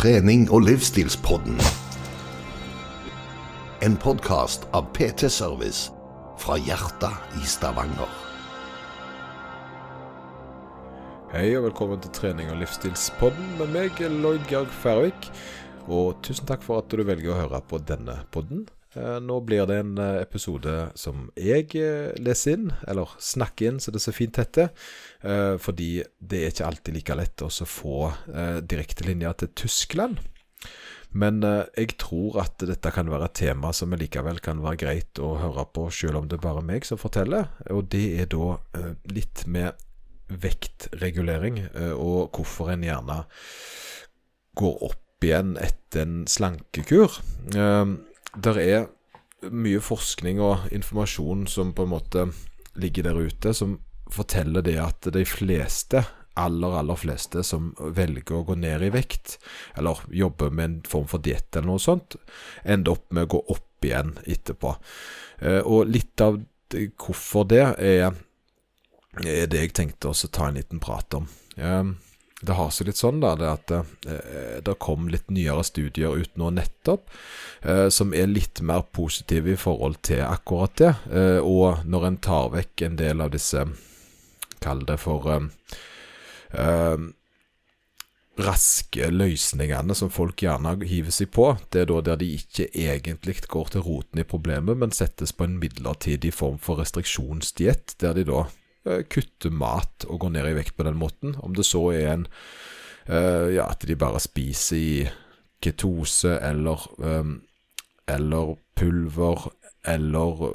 trening- 0.00 0.46
og 0.48 0.62
livsstilspodden. 0.64 1.58
En 3.84 3.98
podkast 4.00 4.62
av 4.72 4.86
PT 4.96 5.28
Service 5.28 5.90
fra 6.40 6.56
hjertet 6.56 7.36
i 7.36 7.44
Stavanger. 7.44 8.08
Hei 11.34 11.50
og 11.58 11.66
velkommen 11.66 12.00
til 12.00 12.14
trening- 12.16 12.48
og 12.48 12.56
livsstilspodden 12.62 13.58
med 13.58 13.76
meg, 13.76 14.00
Lloyd 14.00 14.48
Georg 14.48 14.72
Færvik. 14.72 15.28
Og 15.84 16.16
tusen 16.24 16.48
takk 16.48 16.64
for 16.64 16.80
at 16.80 16.88
du 16.88 17.04
velger 17.04 17.34
å 17.34 17.40
høre 17.42 17.60
på 17.60 17.84
denne 17.84 18.22
podden. 18.32 18.70
Eh, 18.94 19.18
nå 19.22 19.36
blir 19.46 19.68
det 19.70 19.76
en 19.84 19.98
eh, 20.02 20.18
episode 20.24 20.72
som 20.98 21.28
jeg 21.38 21.68
eh, 21.78 22.10
leser 22.18 22.56
inn, 22.56 22.70
eller 22.90 23.12
snakker 23.22 23.70
inn, 23.70 23.78
så 23.78 23.92
det 23.94 24.00
er 24.00 24.06
så 24.08 24.14
fint 24.16 24.40
heter. 24.40 24.72
Fordi 25.60 25.90
det 26.16 26.38
er 26.40 26.52
ikke 26.52 26.64
alltid 26.64 26.94
like 26.96 27.14
lett 27.18 27.42
å 27.44 27.50
få 27.68 28.06
direktelinja 28.64 29.34
til 29.36 29.50
Tyskland. 29.52 30.16
Men 31.12 31.42
jeg 31.44 31.98
tror 32.00 32.38
at 32.40 32.64
dette 32.64 32.92
kan 32.94 33.10
være 33.12 33.28
et 33.28 33.36
tema 33.42 33.74
som 33.76 33.92
likevel 33.92 34.40
kan 34.40 34.62
være 34.64 34.80
greit 34.80 35.20
å 35.20 35.34
høre 35.42 35.66
på, 35.76 35.90
selv 35.92 36.22
om 36.22 36.30
det 36.30 36.38
er 36.38 36.46
bare 36.46 36.64
meg 36.64 36.88
som 36.88 36.96
forteller. 37.02 37.50
Og 37.68 37.90
det 37.92 38.06
er 38.22 38.30
da 38.32 38.54
litt 39.12 39.44
med 39.44 39.76
vektregulering, 40.32 41.66
og 42.00 42.32
hvorfor 42.32 42.72
en 42.72 42.88
gjerne 42.88 43.20
går 44.56 44.84
opp 44.88 45.28
igjen 45.28 45.58
etter 45.60 46.06
en 46.06 46.22
slankekur 46.32 47.20
det 48.36 48.56
er 48.62 48.88
mye 49.50 49.80
forskning 49.82 50.40
og 50.44 50.70
informasjon 50.74 51.46
som 51.48 51.72
på 51.74 51.86
en 51.86 51.94
måte 51.94 52.26
ligger 52.80 53.08
der 53.08 53.18
ute, 53.18 53.54
som 53.56 53.78
forteller 54.10 54.64
det 54.66 54.76
at 54.82 55.08
de 55.14 55.24
fleste, 55.26 56.02
aller, 56.38 56.76
aller 56.80 56.98
fleste 56.98 57.42
som 57.46 57.72
velger 57.78 58.38
å 58.38 58.44
gå 58.48 58.56
ned 58.60 58.84
i 58.86 58.92
vekt, 58.94 59.38
eller 59.78 60.02
jobber 60.14 60.52
med 60.54 60.64
en 60.68 60.78
form 60.88 61.08
for 61.10 61.22
diett 61.24 61.56
eller 61.56 61.72
noe 61.72 61.82
sånt, 61.82 62.16
ender 62.62 62.96
opp 62.96 63.08
med 63.14 63.28
å 63.28 63.32
gå 63.36 63.42
opp 63.56 63.88
igjen 63.88 64.14
etterpå. 64.26 64.74
Eh, 65.40 65.60
og 65.64 65.90
litt 65.90 66.20
av 66.24 66.38
hvorfor 66.70 67.48
det 67.50 67.64
er, 67.82 68.12
er 69.24 69.50
det 69.50 69.64
jeg 69.64 69.74
tenkte 69.74 70.12
å 70.12 70.30
ta 70.30 70.48
en 70.48 70.60
liten 70.60 70.82
prat 70.82 71.18
om. 71.18 71.26
Det 72.40 72.56
har 72.56 72.70
seg 72.72 72.88
litt 72.88 73.00
sånn 73.00 73.20
da, 73.20 73.34
det 73.36 73.48
at 73.50 73.72
eh, 73.74 74.56
det 74.64 74.78
kom 74.80 75.10
litt 75.12 75.28
nyere 75.28 75.64
studier 75.66 76.16
ut 76.16 76.38
nå 76.40 76.48
nettopp, 76.56 77.10
eh, 77.60 77.88
som 77.92 78.14
er 78.16 78.32
litt 78.32 78.62
mer 78.64 78.86
positive 78.96 79.52
i 79.52 79.60
forhold 79.60 80.00
til 80.08 80.24
akkurat 80.24 80.76
det. 80.80 80.94
Eh, 81.12 81.38
og 81.44 81.84
når 81.84 82.08
en 82.08 82.20
tar 82.24 82.52
vekk 82.56 82.86
en 82.86 83.00
del 83.00 83.20
av 83.20 83.34
disse, 83.34 83.66
kall 84.64 84.86
det 84.88 84.96
for 85.02 85.28
eh, 85.34 85.48
eh, 86.56 87.08
raske 88.40 89.10
løsningene 89.12 89.94
som 89.96 90.08
folk 90.12 90.40
gjerne 90.40 90.78
hiver 90.88 91.12
seg 91.12 91.32
på, 91.36 91.50
det 91.68 91.84
er 91.84 91.90
da 91.90 92.00
der 92.08 92.22
de 92.22 92.30
ikke 92.38 92.70
egentlig 92.72 93.36
går 93.52 93.74
til 93.74 93.84
roten 93.84 94.22
i 94.22 94.24
problemet, 94.24 94.80
men 94.80 94.96
settes 94.96 95.36
på 95.36 95.44
en 95.44 95.58
midlertidig 95.60 96.32
form 96.34 96.56
for 96.62 96.80
restriksjonsdiett, 96.80 97.98
der 98.00 98.16
de 98.16 98.24
da 98.32 98.46
kutte 98.84 99.50
mat 99.52 100.06
og 100.08 100.22
gå 100.22 100.30
ned 100.32 100.46
i 100.48 100.56
vekt 100.56 100.76
på 100.78 100.86
den 100.86 100.98
måten. 101.00 101.34
Om 101.40 101.54
det 101.56 101.66
så 101.68 101.82
er 101.92 102.14
en 102.14 102.26
uh, 103.10 103.48
ja, 103.52 103.68
at 103.68 103.84
de 103.86 103.96
bare 103.98 104.20
spiser 104.22 104.76
i 104.80 104.94
ketose 105.60 106.38
eller 106.40 106.86
um, 106.98 107.40
eller 108.08 108.56
pulver 108.76 109.50
eller 109.88 110.46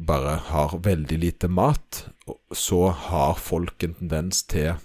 bare 0.00 0.36
har 0.48 0.78
veldig 0.80 1.18
lite 1.20 1.48
mat, 1.52 2.06
så 2.52 2.88
har 2.88 3.40
folk 3.40 3.82
en 3.84 3.96
tendens 3.98 4.44
til 4.48 4.76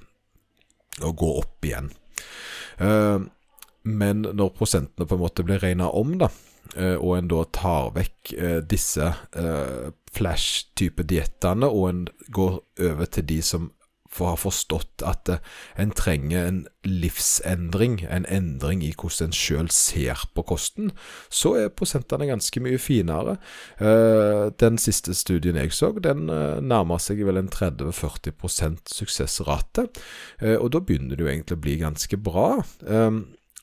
å 1.03 1.11
gå 1.15 1.30
opp 1.39 1.67
igjen. 1.67 1.91
Uh, 2.80 3.23
men 3.85 4.25
når 4.25 4.55
prosentene 4.57 5.07
på 5.07 5.15
en 5.15 5.23
måte 5.23 5.45
blir 5.45 5.61
regna 5.63 5.87
om, 5.93 6.17
da, 6.19 6.31
Eh, 6.31 6.44
og 6.99 7.17
en 7.17 7.30
da 7.31 7.44
tar 7.55 7.94
vekk 7.95 8.33
eh, 8.38 8.59
disse 8.66 9.11
eh, 9.38 9.88
flash-type 10.16 11.05
diettene, 11.08 11.70
og 11.70 11.89
en 11.89 12.05
går 12.33 12.61
over 12.89 13.09
til 13.11 13.27
de 13.30 13.42
som 13.45 13.71
har 14.15 14.37
forstått 14.39 15.03
at 15.03 15.27
en 15.76 15.89
trenger 15.92 16.45
en 16.48 16.59
livsendring, 16.87 17.98
en 18.08 18.23
endring 18.31 18.80
i 18.86 18.93
hvordan 18.95 19.33
en 19.33 19.36
sjøl 19.36 19.67
ser 19.76 20.23
på 20.31 20.45
kosten, 20.48 20.93
så 21.27 21.52
er 21.59 21.73
prosentene 21.76 22.30
ganske 22.30 22.64
mye 22.64 22.80
finere. 22.80 23.36
Den 24.55 24.80
siste 24.80 25.11
studien 25.20 25.59
jeg 25.59 25.76
så, 25.76 25.92
den 25.99 26.30
nærmer 26.30 27.03
seg 27.03 27.26
vel 27.27 27.42
en 27.42 27.52
30-40 27.52 28.80
suksessrate, 28.87 29.89
og 30.61 30.70
da 30.71 30.80
begynner 30.80 31.20
det 31.20 31.26
jo 31.26 31.33
egentlig 31.33 31.59
å 31.59 31.65
bli 31.67 31.76
ganske 31.83 32.21
bra. 32.30 32.53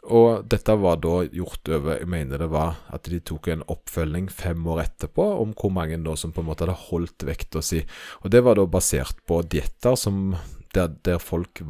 Og 0.02 0.48
dette 0.50 0.74
var 0.82 0.96
da 0.98 1.20
gjort 1.30 1.68
over 1.70 2.00
Jeg 2.00 2.08
mener 2.10 2.40
det 2.42 2.48
var 2.50 2.80
at 2.90 3.06
de 3.06 3.20
tok 3.22 3.52
en 3.52 3.62
oppfølging 3.70 4.26
fem 4.34 4.64
år 4.66 4.82
etterpå 4.88 5.26
om 5.38 5.52
hvor 5.54 5.70
mange 5.74 6.00
da 6.02 6.16
som 6.18 6.32
på 6.34 6.42
en 6.42 6.48
måte 6.48 6.66
hadde 6.66 6.88
holdt 6.88 7.22
vekta 7.28 7.62
si. 7.62 7.84
Og 8.26 8.32
det 8.34 8.42
var 8.42 8.58
da 8.58 8.66
basert 8.66 9.22
på 9.28 9.42
dietter 9.46 9.94
som 9.98 10.34
der, 10.72 10.90
der, 11.04 11.20
folk 11.20 11.60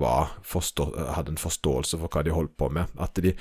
forstå, 0.46 0.86
hadde 1.16 1.34
en 1.34 1.40
forståelse 1.42 1.98
for 1.98 2.08
hva 2.08 2.22
de 2.24 2.34
holdt 2.34 2.56
på 2.56 2.70
med. 2.72 2.90
At 2.96 3.18
de 3.18 3.34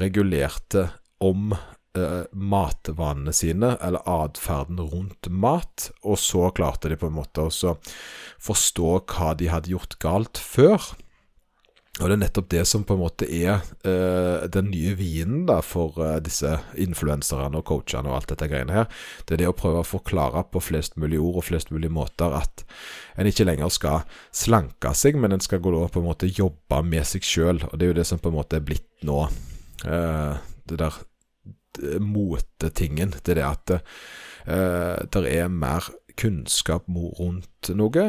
regulerte 0.00 0.88
om 1.22 1.52
eh, 1.52 2.24
matvanene 2.32 3.34
sine, 3.36 3.74
eller 3.84 4.02
atferden 4.08 4.80
rundt 4.80 5.28
mat, 5.28 5.90
og 6.02 6.18
så 6.18 6.48
klarte 6.56 6.88
de 6.88 6.98
på 6.98 7.10
en 7.10 7.18
måte 7.20 7.44
å 7.44 7.76
forstå 8.42 8.90
hva 9.12 9.34
de 9.38 9.52
hadde 9.52 9.74
gjort 9.74 9.98
galt 10.02 10.40
før. 10.40 10.94
Og 12.02 12.08
det 12.10 12.14
er 12.16 12.22
nettopp 12.24 12.48
det 12.50 12.64
som 12.66 12.82
på 12.82 12.96
en 12.96 13.02
måte 13.04 13.26
er 13.30 13.60
uh, 13.86 14.46
den 14.50 14.66
nye 14.72 14.96
vinen 14.98 15.44
da 15.46 15.60
for 15.62 15.94
uh, 16.02 16.16
disse 16.22 16.50
influenserne 16.82 17.60
og 17.60 17.68
coachene 17.68 18.10
og 18.10 18.16
alt 18.18 18.32
dette 18.32 18.48
greiene 18.50 18.74
her. 18.74 18.88
Det 19.22 19.36
er 19.36 19.44
det 19.44 19.50
å 19.52 19.54
prøve 19.54 19.84
å 19.84 19.86
forklare 19.86 20.42
på 20.50 20.62
flest 20.72 20.98
mulig 20.98 21.22
ord 21.22 21.38
og 21.38 21.46
flest 21.52 21.70
mulig 21.70 21.92
måter 21.94 22.34
at 22.34 22.66
en 23.14 23.30
ikke 23.30 23.46
lenger 23.46 23.70
skal 23.70 24.02
slanke 24.34 24.90
seg, 24.98 25.20
men 25.22 25.36
en 25.36 25.44
skal 25.44 25.62
gå 25.62 25.70
da 25.70 25.86
på 25.86 26.02
en 26.02 26.08
måte 26.10 26.32
jobbe 26.34 26.82
med 26.82 27.06
seg 27.06 27.26
sjøl. 27.26 27.62
Og 27.70 27.78
det 27.78 27.86
er 27.86 27.92
jo 27.92 27.98
det 28.02 28.10
som 28.10 28.22
på 28.22 28.32
en 28.32 28.38
måte 28.40 28.58
er 28.58 28.66
blitt 28.66 28.90
nå. 29.06 29.28
Uh, 29.86 30.34
det 30.66 30.82
der 30.82 31.02
motetingen. 32.02 33.14
Det 33.22 33.34
er 33.34 33.38
det 33.40 33.46
at 33.46 35.10
det 35.14 35.22
er 35.26 35.48
mer 35.50 35.86
kunnskap 36.20 36.86
rundt 36.86 37.70
noe. 37.74 38.04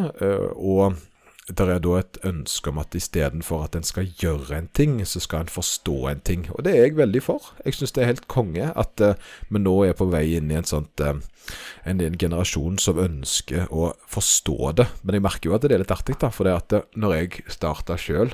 og 0.54 1.00
det 1.46 1.62
er 1.62 1.82
da 1.84 1.98
et 2.00 2.18
ønske 2.26 2.72
om 2.72 2.80
at 2.82 2.96
istedenfor 2.98 3.68
at 3.68 3.76
en 3.78 3.86
skal 3.86 4.08
gjøre 4.18 4.58
en 4.58 4.70
ting, 4.74 4.98
så 5.06 5.22
skal 5.22 5.46
en 5.46 5.52
forstå 5.54 5.98
en 6.10 6.24
ting. 6.26 6.48
Og 6.56 6.66
det 6.66 6.74
er 6.74 6.88
jeg 6.88 6.98
veldig 6.98 7.22
for. 7.22 7.52
Jeg 7.62 7.78
syns 7.78 7.94
det 7.94 8.02
er 8.02 8.10
helt 8.16 8.28
konge 8.32 8.72
at 8.74 9.04
uh, 9.06 9.14
vi 9.54 9.62
nå 9.62 9.76
er 9.86 9.94
på 9.98 10.10
vei 10.10 10.26
inn 10.40 10.50
i 10.50 10.58
en 10.58 10.66
sånt 10.66 11.04
uh, 11.06 11.14
en, 11.86 12.02
en, 12.02 12.18
generasjon 12.18 12.80
som 12.82 13.02
ønsker 13.02 13.70
å 13.70 13.92
forstå 14.10 14.72
det. 14.82 14.88
Men 15.04 15.20
jeg 15.20 15.26
merker 15.28 15.52
jo 15.52 15.60
at 15.60 15.68
det 15.68 15.78
er 15.78 15.84
litt 15.84 15.94
artig, 15.94 16.18
da. 16.22 16.32
For 16.34 16.50
det 16.50 16.56
at 16.58 16.80
uh, 16.80 16.88
når 16.98 17.20
jeg 17.20 17.46
starta 17.60 18.00
sjøl 18.00 18.34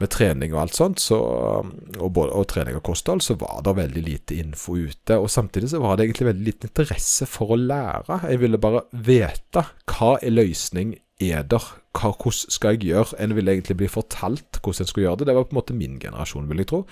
med 0.00 0.10
trening 0.10 0.50
og 0.56 0.64
alt 0.64 0.74
sånt, 0.74 0.98
så, 0.98 1.20
og, 1.20 2.08
både, 2.10 2.34
og, 2.34 2.48
trening 2.50 2.80
og 2.80 2.82
kosthold, 2.86 3.22
så 3.22 3.36
var 3.38 3.62
det 3.62 3.76
veldig 3.78 4.02
lite 4.02 4.40
info 4.42 4.74
ute. 4.74 5.20
Og 5.20 5.30
samtidig 5.30 5.70
så 5.70 5.78
var 5.82 5.94
det 5.94 6.08
egentlig 6.08 6.32
veldig 6.32 6.46
liten 6.48 6.72
interesse 6.72 7.30
for 7.30 7.54
å 7.54 7.60
lære. 7.60 8.24
Jeg 8.26 8.42
ville 8.42 8.58
bare 8.58 8.86
vite 9.06 9.66
hva 9.94 10.16
er 10.18 10.34
løsning 10.34 10.96
er 11.22 11.46
der? 11.46 11.62
Hva, 11.94 12.10
hvordan 12.10 12.50
skal 12.50 12.74
jeg 12.74 12.90
gjøre? 12.90 13.14
En 13.22 13.34
ville 13.36 13.52
egentlig 13.54 13.76
bli 13.78 13.88
fortalt 13.90 14.58
hvordan 14.58 14.82
en 14.82 14.90
skulle 14.90 15.06
gjøre 15.06 15.22
det. 15.22 15.28
Det 15.30 15.36
var 15.36 15.46
på 15.46 15.54
en 15.54 15.60
måte 15.60 15.78
min 15.78 15.98
generasjon, 16.02 16.48
vil 16.50 16.64
jeg 16.64 16.70
tro. 16.72 16.84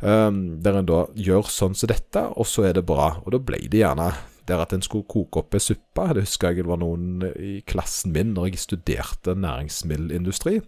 Um, 0.00 0.42
der 0.62 0.78
en 0.78 0.88
da 0.88 1.04
gjør 1.18 1.50
sånn 1.50 1.74
som 1.78 1.90
dette, 1.90 2.22
og 2.38 2.46
så 2.46 2.68
er 2.68 2.78
det 2.78 2.86
bra. 2.86 3.16
Og 3.24 3.32
da 3.34 3.40
ble 3.42 3.64
det 3.66 3.82
gjerne 3.82 4.12
der 4.48 4.62
at 4.62 4.72
en 4.72 4.84
skulle 4.84 5.08
koke 5.10 5.42
opp 5.42 5.56
ei 5.56 5.60
suppe. 5.60 6.06
Det 6.14 6.24
husker 6.24 6.54
jeg 6.54 6.62
det 6.62 6.70
var 6.70 6.80
noen 6.80 7.26
i 7.34 7.58
klassen 7.68 8.14
min 8.14 8.30
når 8.36 8.52
jeg 8.52 8.62
studerte 8.62 9.34
næringsmiddelindustri 9.36 10.60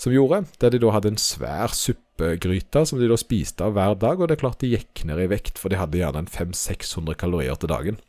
som 0.00 0.14
gjorde. 0.14 0.40
Der 0.58 0.74
de 0.74 0.80
da 0.82 0.94
hadde 0.96 1.12
en 1.12 1.20
svær 1.22 1.76
suppegryte 1.76 2.82
som 2.88 2.98
de 2.98 3.10
da 3.12 3.20
spiste 3.20 3.68
av 3.68 3.76
hver 3.76 3.94
dag. 4.00 4.18
Og 4.18 4.26
det 4.26 4.38
er 4.38 4.42
klart 4.42 4.64
de 4.64 4.72
gikk 4.72 5.04
ned 5.06 5.20
i 5.22 5.28
vekt, 5.30 5.60
for 5.60 5.70
de 5.70 5.78
hadde 5.78 6.00
gjerne 6.00 6.24
en 6.24 6.32
500-600 6.32 7.20
kalorier 7.20 7.60
til 7.60 7.70
dagen. 7.70 8.02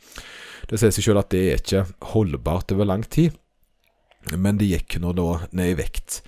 Det 0.69 0.80
sier 0.80 0.95
seg 0.95 1.06
selv 1.06 1.24
at 1.24 1.31
det 1.33 1.44
er 1.51 1.62
ikke 1.62 1.85
holdbart 2.15 2.74
over 2.74 2.88
lang 2.89 3.06
tid 3.06 3.35
men 4.36 4.60
det 4.60 4.69
gikk 4.69 5.00
nå 5.01 5.13
da 5.18 5.27
ned 5.56 5.74
i 5.74 5.77
vekt. 5.80 6.21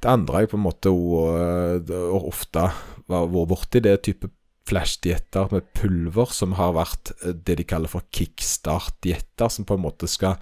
Det 0.00 0.10
andre 0.10 0.44
jeg 0.44 0.52
på 0.52 0.58
en 0.58 0.66
måte 0.66 0.92
og, 0.92 1.90
og 1.90 2.26
ofte 2.32 2.66
har 2.66 3.30
vært 3.30 3.50
borti, 3.52 3.82
det 3.82 3.92
er 3.92 4.02
type 4.02 4.30
flash-dietter 4.66 5.52
med 5.52 5.68
pulver, 5.78 6.32
som 6.34 6.56
har 6.58 6.74
vært 6.74 7.12
det 7.22 7.58
de 7.60 7.66
kaller 7.68 7.90
for 7.90 8.06
kickstart-dietter, 8.14 9.52
som 9.52 9.66
på 9.68 9.76
en 9.76 9.84
måte 9.84 10.10
skal 10.10 10.40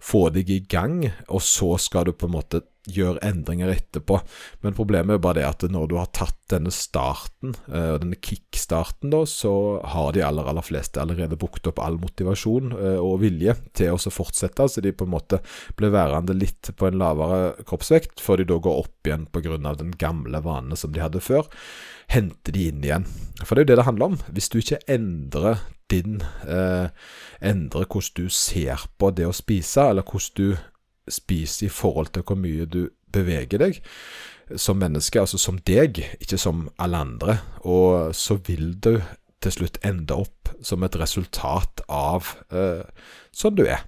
få 0.00 0.28
deg 0.34 0.50
i 0.50 0.60
gang, 0.70 1.04
og 1.28 1.42
så 1.44 1.74
skal 1.80 2.08
du 2.08 2.14
på 2.16 2.28
en 2.28 2.36
måte 2.38 2.62
gjøre 2.88 3.20
endringer 3.26 3.70
etterpå. 3.74 4.18
Men 4.64 4.74
problemet 4.76 5.18
er 5.18 5.22
bare 5.22 5.40
det 5.40 5.46
at 5.48 5.64
når 5.72 5.90
du 5.90 5.96
har 5.98 6.08
tatt 6.16 6.38
denne 6.50 6.72
starten, 6.74 7.52
eh, 7.68 7.96
denne 8.00 8.16
kickstarten, 8.16 9.12
da, 9.12 9.22
så 9.28 9.52
har 9.92 10.14
de 10.16 10.24
aller, 10.24 10.48
aller 10.48 10.64
fleste 10.64 11.02
allerede 11.02 11.38
brukt 11.40 11.68
opp 11.68 11.82
all 11.82 12.00
motivasjon 12.00 12.72
eh, 12.72 12.98
og 12.98 13.20
vilje 13.24 13.54
til 13.76 13.94
å 13.94 14.14
fortsette, 14.14 14.66
så 14.66 14.82
de 14.84 14.94
på 14.96 15.06
en 15.06 15.14
måte 15.14 15.42
blir 15.78 15.92
værende 15.94 16.36
litt 16.36 16.72
på 16.76 16.88
en 16.88 16.98
lavere 17.00 17.52
kroppsvekt, 17.68 18.22
før 18.24 18.40
de 18.40 18.48
da 18.50 18.60
går 18.64 18.80
opp 18.86 19.10
igjen 19.10 19.28
pga. 19.30 19.58
den 19.76 19.92
gamle 20.00 20.40
vanen 20.44 20.76
som 20.76 20.92
de 20.92 21.04
hadde 21.04 21.20
før. 21.20 21.50
Henter 22.10 22.56
de 22.56 22.68
inn 22.70 22.82
igjen. 22.82 23.04
For 23.44 23.54
det 23.54 23.62
er 23.62 23.66
jo 23.66 23.70
det 23.70 23.78
det 23.82 23.88
handler 23.90 24.12
om. 24.12 24.18
Hvis 24.34 24.50
du 24.50 24.58
ikke 24.58 24.80
endrer 24.90 25.60
din 25.90 26.20
eh, 26.46 26.88
Endrer 27.40 27.86
hvordan 27.86 28.16
du 28.16 28.32
ser 28.32 28.86
på 28.98 29.10
det 29.16 29.26
å 29.28 29.36
spise, 29.36 29.90
eller 29.90 30.06
hvordan 30.06 30.36
du 30.36 31.10
spiser 31.10 31.66
i 31.66 31.72
forhold 31.72 32.12
til 32.14 32.26
hvor 32.26 32.38
mye 32.38 32.66
du 32.70 32.84
beveger 33.10 33.58
deg 33.62 33.80
som 34.58 34.78
menneske, 34.80 35.20
altså 35.20 35.38
som 35.38 35.58
deg, 35.66 36.00
ikke 36.20 36.38
som 36.38 36.68
alle 36.82 37.00
andre. 37.04 37.36
Og 37.62 38.14
så 38.16 38.38
vil 38.46 38.74
du 38.82 38.96
til 39.40 39.54
slutt 39.54 39.78
ende 39.86 40.16
opp 40.16 40.50
som 40.62 40.82
et 40.84 40.96
resultat 41.00 41.82
av 41.88 42.34
eh, 42.52 42.82
sånn 43.32 43.56
du 43.56 43.64
er. 43.64 43.86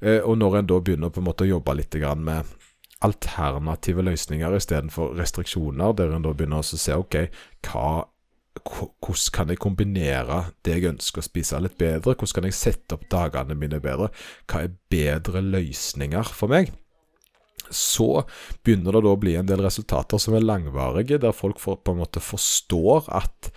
Eh, 0.00 0.22
og 0.22 0.38
når 0.40 0.60
en 0.60 0.70
da 0.70 0.78
begynner 0.80 1.12
på 1.12 1.20
en 1.20 1.28
måte 1.28 1.44
å 1.44 1.50
jobbe 1.50 1.76
litt 1.76 1.98
med 2.22 2.54
alternative 3.04 4.02
løsninger 4.02 4.56
istedenfor 4.56 5.14
restriksjoner, 5.18 5.92
der 5.94 6.14
en 6.14 6.24
da 6.24 6.32
begynner 6.34 6.62
å 6.62 6.66
se 6.66 6.96
ok, 6.96 7.20
hva 7.68 8.06
hvordan 8.64 9.32
kan 9.34 9.52
jeg 9.52 9.60
kombinere 9.62 10.42
det 10.66 10.76
jeg 10.76 10.90
ønsker 10.92 11.22
å 11.22 11.26
spise 11.26 11.60
litt 11.62 11.78
bedre? 11.80 12.14
Hvordan 12.14 12.40
kan 12.40 12.48
jeg 12.48 12.58
sette 12.58 12.98
opp 12.98 13.06
dagene 13.12 13.56
mine 13.58 13.80
bedre? 13.82 14.10
Hva 14.50 14.64
er 14.64 14.76
bedre 14.92 15.42
løsninger 15.44 16.34
for 16.34 16.52
meg? 16.52 16.72
Så 17.74 18.22
begynner 18.64 18.96
det 18.96 19.04
da 19.04 19.12
å 19.12 19.20
bli 19.20 19.34
en 19.36 19.48
del 19.48 19.60
resultater 19.64 20.20
som 20.22 20.36
er 20.36 20.46
langvarige, 20.46 21.20
der 21.20 21.36
folk 21.36 21.60
for, 21.60 21.80
på 21.80 21.92
en 21.92 22.00
måte 22.00 22.22
forstår 22.24 23.10
at 23.12 23.50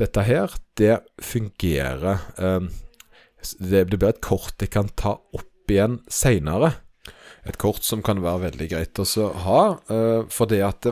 dette 0.00 0.24
her, 0.24 0.54
det 0.80 1.00
fungerer 1.20 2.22
eh, 2.40 2.70
det, 3.58 3.84
blir 3.90 4.08
et 4.08 4.22
kort 4.24 4.60
jeg 4.60 4.72
kan 4.72 4.88
ta 4.96 5.16
opp 5.36 5.70
igjen 5.72 6.00
seinere. 6.10 6.74
Et 7.48 7.56
kort 7.60 7.84
som 7.86 8.02
kan 8.04 8.20
være 8.22 8.50
veldig 8.50 8.68
greit 8.72 9.00
å 9.00 9.28
ha, 9.44 9.62
eh, 9.92 10.26
for 10.32 10.50
det 10.50 10.62
at 10.64 10.90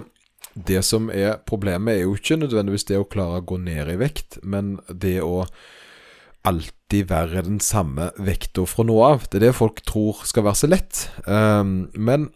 det 0.66 0.82
som 0.86 1.10
er 1.14 1.38
problemet, 1.46 1.94
er 1.94 2.06
jo 2.06 2.16
ikke 2.18 2.38
nødvendigvis 2.40 2.88
det 2.88 2.98
å 3.00 3.08
klare 3.08 3.42
å 3.42 3.46
gå 3.46 3.58
ned 3.62 3.92
i 3.92 3.98
vekt, 4.00 4.40
men 4.42 4.78
det 4.88 5.18
å 5.24 5.44
alltid 6.48 7.08
være 7.10 7.44
den 7.46 7.60
samme 7.60 8.10
vekta 8.16 8.64
fra 8.68 8.86
nå 8.86 8.96
av. 9.04 9.26
Det 9.28 9.40
er 9.40 9.48
det 9.48 9.56
folk 9.58 9.82
tror 9.86 10.22
skal 10.28 10.46
være 10.46 10.60
så 10.62 10.70
lett. 10.70 11.04
Um, 11.26 11.90
men 11.94 12.30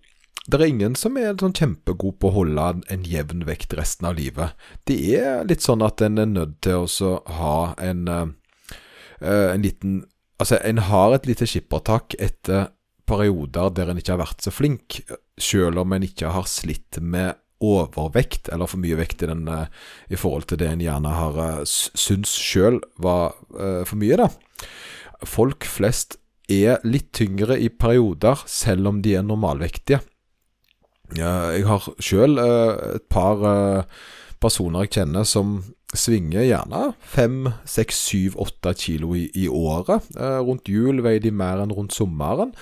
det 0.46 0.58
er 0.58 0.72
ingen 0.72 0.96
som 0.98 1.16
er 1.20 1.36
sånn 1.38 1.54
kjempegod 1.56 2.18
på 2.20 2.30
å 2.30 2.36
holde 2.40 2.68
en 2.92 3.04
jevn 3.06 3.44
vekt 3.48 3.76
resten 3.78 4.08
av 4.10 4.18
livet. 4.18 4.56
Det 4.88 4.98
er 5.16 5.46
litt 5.48 5.64
sånn 5.64 5.84
at 5.86 6.02
en 6.02 6.18
er 6.18 6.30
nødt 6.30 6.58
til 6.66 6.82
å 6.82 7.12
ha 7.38 7.56
en, 7.80 8.08
uh, 8.08 8.80
en 9.22 9.68
liten 9.68 10.02
Altså, 10.42 10.56
en 10.66 10.80
har 10.82 11.12
et 11.14 11.26
lite 11.28 11.46
skippertak 11.46 12.16
etter 12.18 12.72
perioder 13.06 13.68
der 13.76 13.92
en 13.92 14.00
ikke 14.00 14.16
har 14.16 14.24
vært 14.24 14.42
så 14.42 14.50
flink, 14.50 14.96
selv 15.38 15.78
om 15.84 15.94
en 15.94 16.02
ikke 16.02 16.32
har 16.34 16.48
slitt 16.50 16.98
med 16.98 17.38
overvekt, 17.62 18.50
eller 18.52 18.70
for 18.70 18.82
mye 18.82 18.98
vekt 18.98 19.22
i, 19.24 19.28
den, 19.30 19.46
eh, 19.48 19.66
i 20.10 20.18
forhold 20.18 20.48
til 20.50 20.60
det 20.60 20.70
en 20.70 20.82
gjerne 20.82 21.14
har 21.16 21.38
uh, 21.38 21.60
syns 21.66 22.32
sjøl 22.36 22.80
var 23.02 23.36
uh, 23.54 23.82
for 23.88 23.98
mye, 24.00 24.18
da. 24.20 24.28
Folk 25.22 25.66
flest 25.68 26.18
er 26.50 26.82
litt 26.84 27.12
tyngre 27.14 27.56
i 27.56 27.70
perioder, 27.70 28.42
selv 28.50 28.90
om 28.90 28.98
de 29.04 29.14
er 29.16 29.26
normalvektige. 29.26 30.02
Jeg 31.14 31.64
har 31.68 31.86
sjøl 32.02 32.40
et 32.40 33.04
par 33.12 33.42
personer 34.40 34.86
jeg 34.86 34.94
kjenner 34.96 35.26
som 35.28 35.58
svinger 35.92 36.46
gjerne 36.46 36.94
fem, 37.04 37.50
seks, 37.68 37.98
syv, 38.08 38.38
åtte 38.40 38.72
kilo 38.80 39.12
i, 39.14 39.26
i 39.36 39.44
året. 39.46 40.08
Rundt 40.16 40.72
jul 40.72 41.02
veier 41.04 41.20
de 41.22 41.34
mer 41.36 41.60
enn 41.62 41.74
rundt 41.76 41.94
sommeren. 41.94 42.54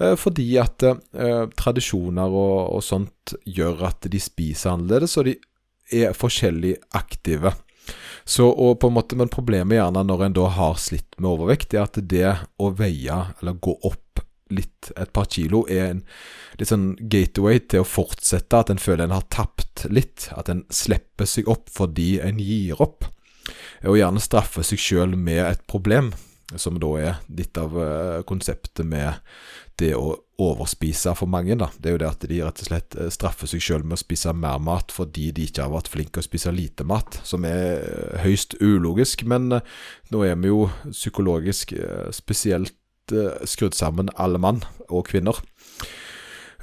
Eh, 0.00 0.14
fordi 0.18 0.48
at 0.60 0.82
eh, 0.84 1.44
tradisjoner 1.58 2.30
og, 2.30 2.74
og, 2.76 2.82
sånt 2.84 3.34
gjør 3.46 3.86
at 3.90 4.08
de 4.10 4.20
spiser 4.22 4.74
annerledes, 4.74 5.16
og 5.20 5.28
de 5.30 5.36
er 5.94 6.16
forskjellig 6.16 6.76
aktive. 6.96 7.54
Så, 8.24 8.48
på 8.80 8.88
en 8.88 8.96
måte, 8.96 9.16
Men 9.16 9.28
problemet 9.28 9.76
gjerne 9.76 10.04
når 10.06 10.24
en 10.24 10.36
da 10.38 10.48
har 10.56 10.78
slitt 10.80 11.18
med 11.18 11.28
overvekt, 11.34 11.74
er 11.74 11.84
at 11.84 12.00
det 12.00 12.30
å 12.56 12.70
veie 12.72 13.18
eller 13.40 13.60
gå 13.60 13.76
opp 13.84 14.22
litt, 14.54 14.92
et 14.96 15.12
par 15.12 15.28
kilo, 15.28 15.64
er 15.68 15.90
en 15.90 16.02
litt 16.60 16.70
sånn 16.70 16.94
gateway 17.10 17.60
til 17.60 17.82
å 17.82 17.88
fortsette, 17.88 18.56
at 18.56 18.70
en 18.72 18.80
føler 18.80 19.06
en 19.06 19.16
har 19.18 19.26
tapt 19.32 19.84
litt. 19.92 20.30
At 20.36 20.48
en 20.48 20.64
slipper 20.72 21.28
seg 21.28 21.50
opp 21.50 21.68
fordi 21.72 22.16
en 22.24 22.40
gir 22.40 22.80
opp. 22.80 23.04
Og 23.84 23.98
gjerne 24.00 24.22
straffe 24.24 24.64
seg 24.64 24.80
sjøl 24.80 25.18
med 25.20 25.42
et 25.44 25.64
problem, 25.68 26.14
som 26.56 26.78
da 26.80 26.92
er 27.00 27.20
litt 27.28 27.58
av 27.60 27.76
konseptet 28.28 28.86
med 28.88 29.20
det 29.80 29.92
å 29.96 30.14
overspise 30.40 31.14
for 31.18 31.30
mange. 31.30 31.56
da, 31.58 31.68
Det 31.78 31.88
er 31.88 31.94
jo 31.94 32.02
det 32.02 32.08
at 32.08 32.26
de 32.28 32.40
rett 32.42 32.62
og 32.62 32.68
slett 32.68 32.96
eh, 32.98 33.10
straffer 33.10 33.50
seg 33.50 33.62
selv 33.62 33.84
med 33.84 33.98
å 33.98 34.02
spise 34.02 34.32
mer 34.34 34.58
mat 34.62 34.92
fordi 34.92 35.30
de 35.34 35.46
ikke 35.46 35.62
har 35.62 35.74
vært 35.74 35.90
flinke 35.92 36.22
å 36.22 36.26
spise 36.26 36.52
lite 36.54 36.86
mat, 36.86 37.20
som 37.24 37.44
er 37.44 37.82
eh, 37.82 38.24
høyst 38.24 38.56
ulogisk. 38.60 39.24
Men 39.30 39.52
eh, 39.52 39.76
nå 40.10 40.24
er 40.26 40.38
vi 40.40 40.50
jo 40.50 40.68
psykologisk 40.90 41.74
spesielt 42.14 42.74
skrudd 43.44 43.74
sammen, 43.76 44.08
alle 44.16 44.38
mann 44.40 44.62
og 44.88 45.10
kvinner. 45.10 45.36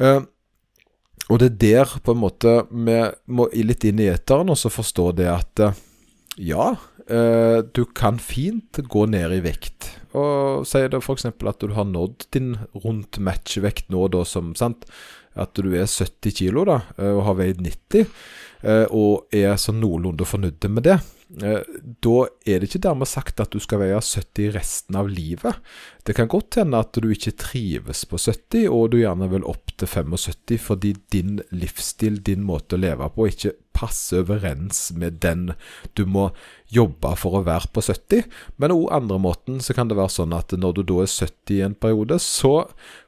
Og 0.01 1.37
det 1.37 1.51
er 1.51 1.59
der 1.61 1.91
på 2.01 2.15
en 2.15 2.21
måte 2.23 2.53
vi 2.71 2.95
må 3.29 3.45
litt 3.53 3.85
inn 3.85 4.01
i 4.01 4.09
eteren 4.09 4.49
og 4.49 4.57
så 4.57 4.71
forstå 4.73 5.05
det 5.19 5.27
at 5.29 5.61
ja, 6.41 6.71
du 7.05 7.81
kan 7.97 8.17
fint 8.21 8.79
gå 8.89 9.03
ned 9.09 9.33
i 9.35 9.41
vekt 9.43 9.89
og 10.17 10.67
Si 10.67 10.81
det 10.91 10.99
f.eks. 10.99 11.25
at 11.25 11.63
du 11.63 11.73
har 11.75 11.87
nådd 11.87 12.27
din 12.35 12.55
rundt 12.83 13.19
matchvekt 13.23 13.91
nå, 13.93 14.07
da, 14.11 14.25
som 14.27 14.53
sant, 14.59 14.85
at 15.39 15.55
du 15.55 15.71
er 15.71 15.87
70 15.87 16.35
kilo 16.35 16.65
da, 16.67 16.81
eh, 16.97 17.11
og 17.13 17.23
har 17.29 17.39
veid 17.39 17.63
90, 17.63 18.05
eh, 18.67 18.85
og 18.91 19.31
er 19.35 19.55
sånn 19.61 19.79
noenlunde 19.83 20.27
fornøyd 20.27 20.67
med 20.71 20.89
det, 20.89 20.99
Eh, 20.99 21.20
da 21.31 22.15
er 22.43 22.59
det 22.59 22.67
ikke 22.67 22.83
dermed 22.83 23.07
sagt 23.07 23.39
at 23.39 23.53
du 23.53 23.61
skal 23.63 23.79
veie 23.85 23.99
70 24.03 24.51
resten 24.55 24.97
av 24.99 25.07
livet. 25.07 25.55
Det 26.03 26.15
kan 26.17 26.29
godt 26.31 26.57
hende 26.59 26.81
at 26.81 26.97
du 26.97 27.07
ikke 27.13 27.35
trives 27.39 28.03
på 28.09 28.19
70, 28.19 28.67
og 28.67 28.91
du 28.91 28.99
gjerne 28.99 29.29
vil 29.31 29.47
opp 29.47 29.71
til 29.79 29.87
75 29.87 30.59
fordi 30.65 30.95
din 31.13 31.39
livsstil, 31.55 32.19
din 32.25 32.43
måte 32.43 32.75
å 32.75 32.81
leve 32.81 33.07
på, 33.15 33.29
ikke 33.31 33.53
passer 33.71 34.25
overens 34.25 34.89
med 34.97 35.21
den 35.23 35.53
du 35.95 36.03
må 36.09 36.27
jobbe 36.71 37.13
for 37.19 37.39
å 37.39 37.43
være 37.47 37.71
på 37.71 37.83
70. 37.85 38.27
Men 38.59 38.75
òg 38.75 38.89
andre 38.93 39.19
måten 39.23 39.61
så 39.63 39.75
kan 39.77 39.87
det 39.87 39.97
være 39.99 40.15
sånn 40.17 40.35
at 40.35 40.51
når 40.57 40.77
du 40.77 40.83
da 40.91 40.99
er 41.05 41.13
70 41.13 41.55
i 41.55 41.63
en 41.69 41.77
periode, 41.79 42.19
så 42.19 42.53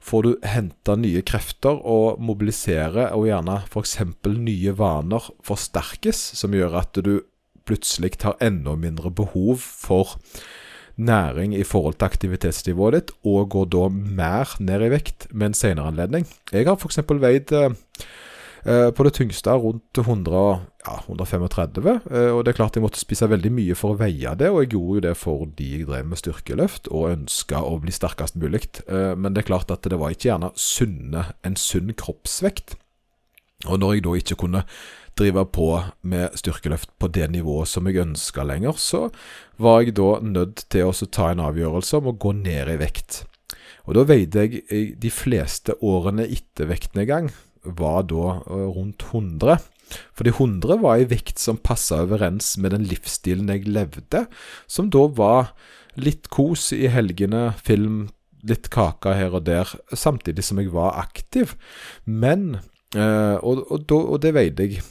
får 0.04 0.24
du 0.24 0.32
hente 0.48 0.98
nye 1.00 1.26
krefter 1.28 1.76
og 1.76 2.24
mobilisere, 2.24 3.10
og 3.12 3.28
gjerne 3.28 3.60
f.eks. 3.68 4.00
nye 4.38 4.76
vaner 4.80 5.30
forsterkes, 5.44 6.24
som 6.40 6.56
gjør 6.56 6.80
at 6.84 7.04
du 7.04 7.18
plutselig 7.68 8.18
har 8.24 8.40
enda 8.44 8.76
mindre 8.80 9.12
behov 9.12 9.64
for 9.64 10.18
næring 10.96 11.56
i 11.58 11.64
forhold 11.66 11.98
til 11.98 12.06
aktivitetsnivået 12.06 12.94
ditt, 12.94 13.14
og 13.26 13.50
går 13.50 13.66
da 13.74 13.88
mer 13.90 14.56
ned 14.60 14.86
i 14.86 14.92
vekt 14.94 15.28
med 15.32 15.52
en 15.52 15.58
senere 15.58 15.90
anledning. 15.90 16.28
Jeg 16.52 16.68
har 16.68 16.78
f.eks. 16.78 17.00
veid 17.10 17.52
eh, 17.52 17.74
eh, 18.66 18.90
på 18.94 19.06
det 19.08 19.14
tyngste 19.18 19.56
rundt 19.58 19.98
100, 19.98 20.62
ja, 20.86 20.98
135, 21.08 21.90
eh, 22.12 22.30
og 22.30 22.44
det 22.46 22.54
er 22.54 22.60
klart 22.60 22.78
jeg 22.78 22.86
måtte 22.86 23.02
spise 23.02 23.30
veldig 23.30 23.52
mye 23.52 23.78
for 23.80 23.96
å 23.96 24.00
veie 24.04 24.36
det, 24.38 24.52
og 24.52 24.62
jeg 24.62 24.76
gjorde 24.76 25.00
jo 25.00 25.06
det 25.08 25.16
fordi 25.18 25.72
jeg 25.80 25.90
drev 25.90 26.06
med 26.12 26.22
styrkeløft 26.22 26.92
og 26.92 27.10
ønska 27.16 27.64
å 27.66 27.80
bli 27.82 27.96
sterkest 27.96 28.38
mulig. 28.38 28.68
Eh, 28.86 29.16
men 29.18 29.34
det 29.34 29.44
er 29.44 29.50
klart 29.50 29.74
at 29.74 29.90
det 29.90 30.00
var 30.00 30.14
ikke 30.14 30.30
gjerne 30.30 30.54
sunne, 30.54 31.32
en 31.42 31.58
sunn 31.58 31.94
kroppsvekt. 31.98 32.78
Og 33.64 33.80
når 33.80 33.96
jeg 33.96 34.04
da 34.04 34.14
ikke 34.20 34.42
kunne 34.44 34.66
drive 35.20 35.46
på 35.54 35.68
med 36.10 36.38
styrkeløft 36.40 36.92
på 37.00 37.10
det 37.14 37.30
nivået 37.34 37.70
som 37.70 37.88
jeg 37.88 38.02
ønska 38.04 38.46
lenger, 38.48 38.78
så 38.78 39.08
var 39.62 39.84
jeg 39.84 39.96
da 40.00 40.18
nødt 40.24 40.66
til 40.74 40.90
å 40.90 41.10
ta 41.12 41.32
en 41.32 41.44
avgjørelse 41.44 42.00
om 42.00 42.12
å 42.12 42.18
gå 42.18 42.34
ned 42.40 42.74
i 42.74 42.80
vekt. 42.82 43.24
Og 43.84 43.98
da 43.98 44.06
veide 44.08 44.46
jeg 44.46 44.96
de 45.00 45.12
fleste 45.12 45.76
årene 45.84 46.26
etter 46.26 46.70
vektnedgang, 46.70 47.32
var 47.64 48.04
da 48.10 48.40
eh, 48.44 48.66
rundt 48.76 49.06
100. 49.12 49.60
Fordi 50.18 50.34
100 50.34 50.80
var 50.82 50.98
ei 50.98 51.08
vekt 51.08 51.40
som 51.40 51.60
passa 51.62 52.02
overens 52.04 52.56
med 52.60 52.74
den 52.76 52.88
livsstilen 52.90 53.52
jeg 53.52 53.70
levde, 53.70 54.26
som 54.68 54.90
da 54.92 55.06
var 55.08 55.54
litt 56.00 56.30
kos 56.34 56.72
i 56.76 56.88
helgene, 56.92 57.52
film, 57.64 58.08
litt 58.44 58.68
kake 58.74 59.14
her 59.16 59.36
og 59.38 59.46
der, 59.48 59.70
samtidig 59.94 60.44
som 60.44 60.60
jeg 60.60 60.74
var 60.74 60.98
aktiv. 61.06 61.56
Men 62.04 62.64
Uh, 62.94 63.42
og, 63.42 63.64
og, 63.74 63.90
og, 63.90 64.18
det 64.22 64.36
veide 64.36 64.68
jeg 64.68 64.84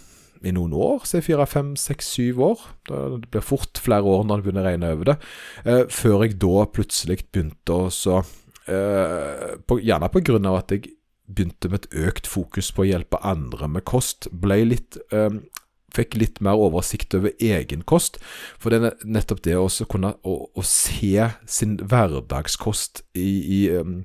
i 0.45 0.53
noen 0.55 0.75
år, 0.77 1.07
si 1.09 1.21
fire, 1.25 1.47
fem, 1.49 1.75
seks, 1.79 2.13
syv 2.17 2.43
år. 2.49 2.65
Det 2.89 3.31
blir 3.33 3.45
fort 3.45 3.81
flere 3.83 4.09
år 4.09 4.25
når 4.27 4.41
en 4.41 4.47
begynner 4.47 4.65
å 4.65 4.71
regne 4.71 4.93
over 4.97 5.13
det. 5.13 5.17
Eh, 5.65 5.85
før 5.93 6.27
jeg 6.27 6.39
da 6.43 6.67
plutselig 6.73 7.23
begynte 7.31 7.79
å 7.79 8.19
eh, 8.67 9.55
på, 9.67 9.79
gjerne 9.83 10.11
av 10.51 10.59
at 10.59 10.75
jeg 10.75 10.93
begynte 11.33 11.71
med 11.71 11.85
et 11.85 12.07
økt 12.09 12.29
fokus 12.29 12.73
på 12.75 12.85
å 12.85 12.91
hjelpe 12.91 13.23
andre 13.25 13.71
med 13.71 13.87
kost. 13.89 14.29
Ble 14.33 14.63
litt 14.75 14.99
eh, 15.15 15.41
Fikk 15.93 16.17
litt 16.17 16.41
mer 16.41 16.57
oversikt 16.57 17.13
over 17.19 17.35
egen 17.37 17.83
kost. 17.85 18.19
For 18.61 18.73
det 18.73 18.81
er 18.81 19.03
nettopp 19.05 19.43
det 19.45 19.59
å 19.61 19.69
kunne 19.91 20.15
å, 20.25 20.37
å 20.49 20.65
se 20.65 21.29
sin 21.45 21.77
hverdagskost 21.77 23.03
i, 23.13 23.29
i, 23.29 23.61
um, 23.77 23.99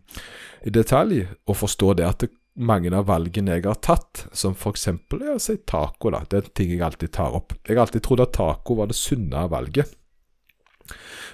i, 0.67 0.74
detalj, 0.75 1.24
og 1.48 1.60
forstå 1.62 1.94
det 2.00 2.08
at 2.08 2.25
det, 2.25 2.32
mange 2.57 2.89
av 2.95 3.05
valgene 3.09 3.57
jeg 3.57 3.67
har 3.67 3.77
tatt, 3.85 4.25
som 4.35 4.55
f.eks. 4.57 4.87
Ja, 4.89 5.37
si 5.41 5.59
taco, 5.69 6.11
da. 6.13 6.23
Det 6.25 6.39
er 6.39 6.47
en 6.47 6.57
ting 6.57 6.73
jeg 6.73 6.83
alltid 6.85 7.13
tar 7.17 7.35
opp. 7.37 7.55
Jeg 7.67 7.77
har 7.77 7.85
alltid 7.85 8.05
trodd 8.05 8.25
at 8.25 8.35
taco 8.37 8.79
var 8.79 8.89
det 8.89 8.97
sunne 8.97 9.45
valget. 9.51 9.93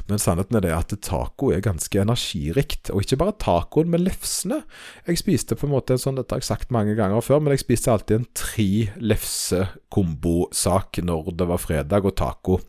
Men 0.09 0.19
sannheten 0.19 0.57
er 0.57 0.65
det 0.65 0.73
at 0.75 0.95
taco 1.05 1.51
er 1.53 1.63
ganske 1.63 2.01
energirikt. 2.01 2.91
Og 2.91 3.05
ikke 3.05 3.21
bare 3.21 3.37
tacoen, 3.39 3.91
men 3.93 4.03
lefsene. 4.03 4.63
Jeg 5.07 5.21
spiste 5.21 5.57
på 5.59 5.69
en 5.69 5.75
måte 5.75 5.95
en 5.95 6.01
sånn, 6.01 6.19
dette 6.19 6.35
har 6.35 6.43
jeg 6.43 6.49
sagt 6.49 6.73
mange 6.75 6.97
ganger 6.99 7.23
før, 7.23 7.43
men 7.43 7.55
jeg 7.55 7.63
spiste 7.63 7.93
alltid 7.93 8.19
en 8.19 8.29
tre 8.37 8.69
lefse-kombosak 8.99 11.03
når 11.07 11.33
det 11.39 11.49
var 11.53 11.61
fredag 11.61 12.09
og 12.09 12.17
taco. 12.19 12.59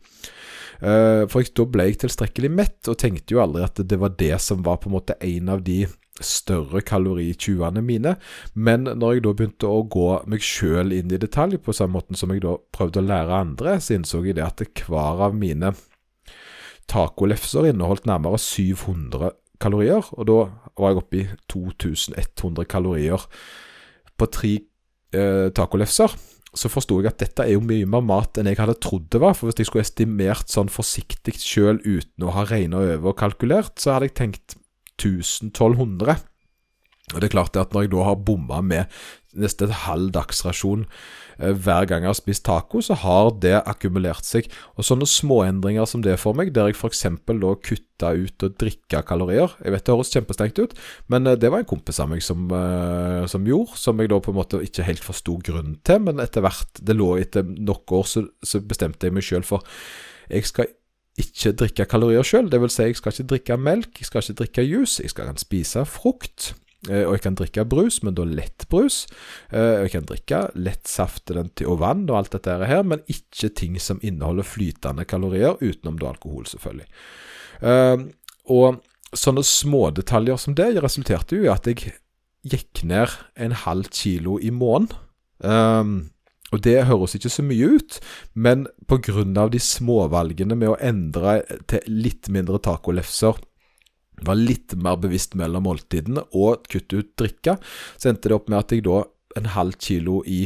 Uh, 0.75 1.23
for 1.31 1.45
da 1.55 1.65
ble 1.71 1.89
jeg 1.89 2.01
tilstrekkelig 2.03 2.51
mett, 2.51 2.79
og 2.91 2.99
tenkte 2.99 3.35
jo 3.35 3.43
aldri 3.43 3.63
at 3.65 3.79
det 3.79 3.99
var 3.99 4.15
det 4.19 4.35
som 4.43 4.63
var 4.65 4.81
på 4.81 4.91
en 4.91 4.97
måte 4.97 5.15
en 5.23 5.53
av 5.53 5.63
de 5.65 5.85
større 6.23 6.81
kalorityvene 6.85 7.81
mine. 7.83 8.15
Men 8.53 8.87
når 8.87 9.17
jeg 9.17 9.25
da 9.25 9.33
begynte 9.35 9.71
å 9.71 9.83
gå 9.91 10.07
meg 10.31 10.45
sjøl 10.45 10.93
inn 10.95 11.11
i 11.11 11.19
detalj, 11.21 11.59
på 11.59 11.75
samme 11.75 11.99
måte 11.99 12.17
som 12.19 12.31
jeg 12.31 12.45
da 12.45 12.55
prøvde 12.75 13.01
å 13.01 13.07
lære 13.07 13.41
andre, 13.41 13.77
så 13.83 13.97
innså 13.97 14.23
jeg 14.25 14.37
det 14.37 14.45
at 14.45 14.63
hver 14.85 15.25
av 15.27 15.35
mine 15.35 15.73
tacolefser 16.91 17.71
inneholdt 17.71 18.05
nærmere 18.07 18.39
700 18.39 19.33
kalorier, 19.61 20.05
og 20.13 20.27
da 20.29 20.39
var 20.77 20.91
jeg 20.93 21.01
oppe 21.01 21.19
i 21.19 21.27
2100 21.51 22.67
kalorier 22.69 23.27
på 24.15 24.29
tre 24.31 24.53
eh, 25.15 25.49
tacolefser. 25.55 26.15
Så 26.55 26.71
forsto 26.71 27.01
jeg 27.01 27.09
at 27.09 27.19
dette 27.19 27.43
er 27.43 27.57
jo 27.57 27.63
mye 27.67 27.87
mer 27.89 28.03
mat 28.05 28.37
enn 28.39 28.47
jeg 28.47 28.61
hadde 28.61 28.77
trodd 28.79 29.09
det 29.11 29.19
var. 29.19 29.35
For 29.35 29.49
hvis 29.49 29.59
jeg 29.59 29.67
skulle 29.67 29.83
estimert 29.83 30.51
sånn 30.51 30.71
forsiktig 30.71 31.35
sjøl 31.41 31.81
uten 31.83 32.23
å 32.23 32.35
ha 32.35 32.45
regna 32.47 32.79
over 32.79 33.11
og 33.11 33.17
kalkulert, 33.19 33.73
så 33.81 33.95
hadde 33.95 34.07
jeg 34.07 34.15
tenkt 34.21 34.55
1000-1200. 35.01 36.23
Og 37.13 37.21
det 37.21 37.27
er 37.27 37.35
klart 37.35 37.59
at 37.59 37.73
når 37.73 37.85
jeg 37.85 37.93
da 37.93 38.07
har 38.07 38.23
bomma 38.25 38.61
med 38.65 38.97
nesten 39.35 39.69
en 39.69 39.83
halv 39.85 40.13
dagsrasjon 40.15 40.87
Eh, 41.35 41.51
hver 41.51 41.87
gang 41.89 42.05
jeg 42.05 42.11
har 42.11 42.17
spist 42.17 42.45
taco, 42.47 42.79
så 42.83 42.95
har 43.01 43.33
det 43.43 43.55
akkumulert 43.67 44.25
seg. 44.27 44.47
Og 44.79 44.87
sånne 44.87 45.07
småendringer 45.09 45.87
som 45.89 46.03
det 46.05 46.15
for 46.21 46.37
meg, 46.37 46.53
der 46.55 46.69
jeg 46.69 46.77
f.eks. 46.79 47.03
da 47.27 47.51
kutta 47.67 48.13
ut 48.15 48.45
å 48.45 48.51
drikke 48.51 49.01
kalorier 49.07 49.51
Jeg 49.63 49.73
vet 49.73 49.85
det 49.85 49.93
høres 49.93 50.13
kjempestrengt 50.13 50.61
ut, 50.61 50.75
men 51.11 51.27
eh, 51.27 51.37
det 51.39 51.51
var 51.51 51.63
en 51.63 51.69
kompis 51.69 51.99
av 52.03 52.09
meg 52.11 52.23
som, 52.23 52.47
uh, 52.51 53.25
som 53.31 53.45
gjorde, 53.47 53.79
som 53.79 53.99
jeg 53.99 54.11
da 54.11 54.21
på 54.23 54.31
en 54.31 54.39
måte 54.39 54.63
ikke 54.63 54.87
helt 54.87 55.03
forsto 55.03 55.37
grunnen 55.43 55.77
til, 55.85 56.01
men 56.07 56.23
etter 56.23 56.45
hvert, 56.45 56.79
det 56.79 56.95
lå 56.95 57.15
etter 57.19 57.45
noen 57.45 57.95
år, 57.99 58.07
så, 58.09 58.25
så 58.45 58.63
bestemte 58.63 59.07
jeg 59.07 59.15
meg 59.15 59.25
sjøl 59.25 59.45
for 59.45 59.65
jeg 60.31 60.47
skal 60.47 60.71
ikke 61.21 61.55
drikke 61.55 61.87
kalorier 61.87 62.25
sjøl. 62.27 62.49
Det 62.51 62.59
vil 62.61 62.71
si, 62.73 62.89
jeg 62.89 62.99
skal 62.99 63.13
ikke 63.13 63.31
drikke 63.31 63.57
melk, 63.61 63.99
jeg 64.01 64.09
skal 64.09 64.23
ikke 64.23 64.39
drikke 64.43 64.67
juice, 64.67 65.01
jeg 65.03 65.13
skal 65.13 65.31
spise 65.39 65.85
frukt. 65.87 66.53
Eh, 66.89 67.03
og 67.05 67.15
jeg 67.15 67.23
kan 67.23 67.37
drikke 67.39 67.65
brus, 67.65 68.01
men 68.03 68.15
da 68.17 68.25
lettbrus. 68.27 68.67
brus. 68.69 68.97
og 69.51 69.85
jeg 69.85 69.91
kan 69.91 70.05
drikke 70.05 70.41
lett 70.55 70.87
saft 70.87 71.31
og 71.31 71.79
vann 71.79 72.09
og 72.09 72.17
alt 72.17 72.31
dette 72.35 72.57
her, 72.67 72.83
men 72.83 73.01
ikke 73.07 73.49
ting 73.49 73.79
som 73.79 73.99
inneholder 74.03 74.43
flytende 74.43 75.05
kalorier, 75.05 75.57
utenom 75.61 75.97
da 75.99 76.11
alkohol, 76.13 76.45
selvfølgelig. 76.45 76.87
Eh, 77.61 77.97
og 78.45 78.81
sånne 79.15 79.43
smådetaljer 79.43 80.37
som 80.37 80.55
det 80.55 80.75
resulterte 80.83 81.37
jo 81.37 81.47
i 81.47 81.53
at 81.53 81.67
jeg 81.67 81.95
gikk 82.45 82.83
ned 82.83 83.09
en 83.35 83.55
halv 83.65 83.89
kilo 83.89 84.37
i 84.39 84.51
måneden. 84.53 86.11
Og 86.53 86.61
det 86.63 86.85
høres 86.87 87.15
ikke 87.17 87.31
så 87.33 87.43
mye 87.45 87.71
ut, 87.77 87.97
men 88.33 88.67
pga. 88.87 89.47
de 89.49 89.59
småvalgene 89.59 90.55
med 90.55 90.69
å 90.69 90.79
endre 90.79 91.41
til 91.67 91.81
litt 91.89 92.29
mindre 92.29 92.59
tacolefser 92.59 93.41
var 94.25 94.37
litt 94.39 94.75
mer 94.79 94.95
bevisst 94.95 95.35
mellom 95.35 95.65
måltidene 95.67 96.23
og 96.33 96.69
kutte 96.71 97.01
ut 97.01 97.15
drikka, 97.17 97.57
så 97.97 98.09
endte 98.09 98.29
det 98.29 98.37
opp 98.37 98.47
med 98.47 98.59
at 98.61 98.71
jeg 98.71 98.85
da 98.85 99.01
en 99.35 99.49
halv 99.51 99.75
kilo 99.81 100.21
i 100.23 100.45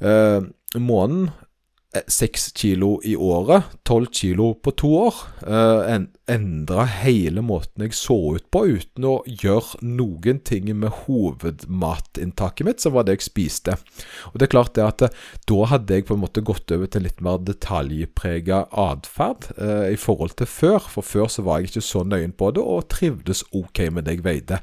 eh, 0.00 0.40
måneden 0.74 1.30
Eh, 1.90 2.06
seks 2.06 2.52
kilo 2.54 3.00
i 3.02 3.16
året, 3.18 3.66
tolv 3.82 4.12
kilo 4.14 4.52
på 4.62 4.70
to 4.78 4.88
år. 4.94 5.14
eh, 5.42 5.94
en, 5.94 6.08
endra 6.30 6.84
hele 6.86 7.42
måten 7.44 7.84
jeg 7.84 7.96
så 7.98 8.16
ut 8.36 8.46
på, 8.52 8.62
uten 8.78 9.06
å 9.06 9.14
gjøre 9.26 9.80
noen 9.84 10.40
ting 10.46 10.68
med 10.78 10.92
hovedmatinntaket 11.04 12.66
mitt, 12.66 12.82
som 12.82 12.94
var 12.94 13.06
det 13.06 13.18
jeg 13.18 13.26
spiste. 13.28 13.76
Og 14.30 14.38
det 14.38 14.46
er 14.46 14.52
klart 14.54 14.74
det 14.78 14.86
at 14.86 15.04
uh, 15.06 15.18
da 15.50 15.66
hadde 15.72 15.98
jeg 15.98 16.06
på 16.08 16.16
en 16.16 16.22
måte 16.22 16.44
gått 16.46 16.70
over 16.74 16.90
til 16.90 17.04
litt 17.06 17.20
mer 17.24 17.40
detaljprega 17.42 18.62
atferd 18.78 19.48
eh, 19.56 19.90
i 19.94 19.98
forhold 19.98 20.36
til 20.38 20.48
før. 20.48 20.86
For 20.92 21.06
før 21.06 21.28
så 21.32 21.44
var 21.46 21.60
jeg 21.60 21.70
ikke 21.70 21.84
så 21.84 22.04
nøyen 22.06 22.32
på 22.36 22.52
det, 22.54 22.62
og 22.62 22.88
trivdes 22.92 23.42
ok 23.56 23.82
med 23.94 24.06
det 24.06 24.16
jeg 24.16 24.24
veide. 24.24 24.60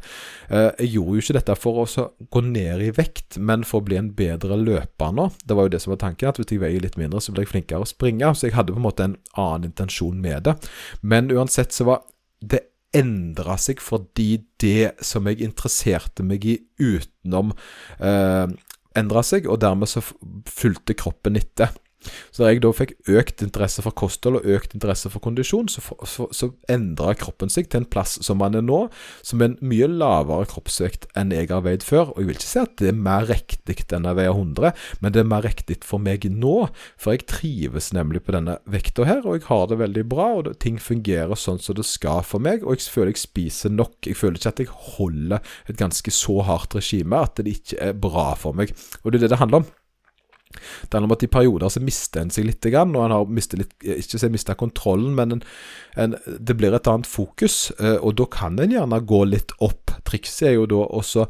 jeg 0.50 0.90
gjorde 0.94 1.16
jo 1.16 1.24
ikke 1.24 1.36
dette 1.38 1.56
for 1.60 1.82
å 1.84 2.08
gå 2.34 2.42
ned 2.46 2.84
i 2.84 2.92
vekt, 2.96 3.38
men 3.38 3.66
for 3.68 3.82
å 3.82 3.88
bli 3.88 4.00
en 4.00 4.12
bedre 4.16 4.58
løper 4.60 5.14
nå. 5.16 5.30
Det 5.44 5.58
var 5.58 5.68
jo 5.68 5.74
det 5.76 5.82
som 5.84 5.94
var 5.94 6.02
tanken, 6.04 6.30
at 6.30 6.40
hvis 6.40 6.54
jeg 6.54 6.62
veier 6.64 6.84
litt 6.84 6.98
mindre 7.00 7.22
så 7.24 7.34
ble 7.34 7.46
jeg 7.46 7.52
flinkere 7.52 7.84
å 7.84 7.90
springe. 7.90 8.32
Så 8.38 8.48
jeg 8.48 8.56
hadde 8.58 8.76
på 8.76 8.82
en 8.82 8.88
måte 8.88 9.08
en 9.08 9.18
annen 9.36 9.72
intensjon 9.72 10.22
med 10.24 10.48
det. 10.48 10.56
Men 11.02 11.32
uansett 11.34 11.57
så 11.74 11.88
var 11.88 12.04
det 12.40 12.64
endra 12.96 13.58
seg 13.60 13.82
fordi 13.84 14.30
det 14.62 14.94
som 15.06 15.28
jeg 15.30 15.42
interesserte 15.46 16.26
meg 16.26 16.46
i 16.48 16.58
utenom, 16.80 17.54
eh, 18.00 18.48
endra 18.98 19.24
seg, 19.26 19.48
og 19.50 19.60
dermed 19.62 19.90
så 19.92 20.04
fulgte 20.48 20.96
kroppen 20.98 21.38
etter. 21.40 21.74
Så 22.32 22.44
da 22.44 22.52
jeg 22.52 22.62
da 22.62 22.70
fikk 22.76 22.94
økt 23.10 23.42
interesse 23.42 23.82
for 23.84 23.96
kosthold 23.98 24.40
og 24.40 24.50
økt 24.58 24.76
interesse 24.78 25.10
for 25.12 25.24
kondisjon, 25.24 25.70
så, 25.72 25.82
så, 26.06 26.28
så 26.36 26.52
endra 26.72 27.16
kroppen 27.18 27.52
seg 27.52 27.72
til 27.72 27.82
en 27.82 27.90
plass 27.90 28.18
som 28.24 28.40
man 28.42 28.58
er 28.58 28.66
nå, 28.66 28.84
som 29.26 29.42
er 29.42 29.52
en 29.52 29.58
mye 29.66 29.88
lavere 29.90 30.48
kroppsvekt 30.52 31.08
enn 31.18 31.34
jeg 31.34 31.50
har 31.52 31.64
veid 31.66 31.86
før. 31.86 32.14
Og 32.14 32.22
jeg 32.22 32.30
vil 32.30 32.38
ikke 32.38 32.50
si 32.50 32.62
at 32.62 32.76
det 32.82 32.92
er 32.92 33.00
mer 33.08 33.28
riktig 33.30 33.78
enn 33.98 34.08
jeg 34.08 34.20
veier 34.20 34.36
100, 34.36 34.84
men 35.02 35.16
det 35.16 35.24
er 35.24 35.32
mer 35.32 35.46
riktig 35.48 35.80
for 35.88 36.04
meg 36.04 36.28
nå. 36.32 36.56
For 37.02 37.16
jeg 37.16 37.28
trives 37.32 37.90
nemlig 37.98 38.24
på 38.28 38.36
denne 38.38 38.60
vekta 38.70 39.08
her, 39.08 39.26
og 39.26 39.40
jeg 39.40 39.48
har 39.50 39.66
det 39.72 39.82
veldig 39.82 40.06
bra, 40.12 40.30
og 40.42 40.54
ting 40.64 40.78
fungerer 40.82 41.40
sånn 41.40 41.62
som 41.64 41.78
det 41.78 41.88
skal 41.88 42.22
for 42.28 42.44
meg, 42.44 42.64
og 42.64 42.78
jeg 42.78 42.92
føler 42.94 43.16
jeg 43.16 43.24
spiser 43.26 43.74
nok. 43.74 43.98
Jeg 44.06 44.20
føler 44.20 44.40
ikke 44.40 44.54
at 44.54 44.64
jeg 44.64 44.78
holder 44.98 45.58
et 45.72 45.80
ganske 45.80 46.14
så 46.14 46.40
hardt 46.46 46.78
regime 46.78 47.26
at 47.26 47.42
det 47.42 47.58
ikke 47.58 47.82
er 47.90 47.98
bra 47.98 48.30
for 48.38 48.58
meg. 48.58 48.74
Og 49.04 49.12
det 49.12 49.22
er 49.22 49.28
det 49.28 49.36
det 49.36 49.42
handler 49.42 49.64
om. 49.64 49.70
Det 50.54 50.96
handler 50.96 51.10
om 51.10 51.16
at 51.18 51.26
i 51.26 51.32
perioder 51.32 51.72
så 51.74 51.82
mister 51.84 52.24
en 52.24 52.32
seg 52.34 52.48
litt, 52.48 52.66
og 52.66 53.04
en 53.04 53.14
har 53.14 53.30
mistet 53.30 53.62
litt, 53.62 53.76
ikke 53.84 54.22
så 54.22 54.32
mista 54.32 54.56
kontrollen, 54.58 55.14
men 55.18 55.38
en, 55.38 55.46
en, 56.00 56.18
det 56.26 56.58
blir 56.58 56.76
et 56.76 56.90
annet 56.90 57.10
fokus, 57.10 57.70
eh, 57.80 57.98
og 57.98 58.18
da 58.22 58.28
kan 58.32 58.58
en 58.60 58.74
gjerne 58.74 59.02
gå 59.08 59.24
litt 59.30 59.54
opp. 59.64 59.94
Trikset 60.08 60.52
er 60.52 60.58
jo 60.58 60.68
da 60.72 60.84
også 60.88 61.28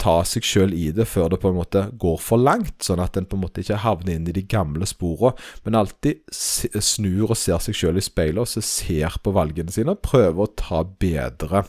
ta 0.00 0.14
seg 0.24 0.46
sjøl 0.46 0.72
i 0.72 0.86
det 0.94 1.04
før 1.10 1.32
det 1.32 1.40
på 1.42 1.50
en 1.50 1.58
måte 1.58 1.82
går 2.00 2.16
for 2.22 2.40
langt, 2.40 2.78
sånn 2.86 3.02
at 3.02 3.18
en 3.18 3.26
på 3.28 3.36
en 3.36 3.42
måte 3.44 3.60
ikke 3.64 3.82
havner 3.82 4.14
inn 4.14 4.28
i 4.30 4.36
de 4.36 4.44
gamle 4.48 4.88
sporene, 4.88 5.34
men 5.66 5.76
alltid 5.76 6.22
snur 6.32 7.34
og 7.34 7.38
ser 7.38 7.60
seg 7.60 7.76
sjøl 7.76 8.00
i 8.00 8.04
speilet 8.04 8.40
og 8.40 8.48
så 8.48 8.62
ser 8.64 9.18
på 9.20 9.34
valgene 9.36 9.74
sine 9.74 9.96
og 9.96 10.04
prøver 10.06 10.46
å 10.46 10.52
ta 10.56 10.84
bedre 10.86 11.66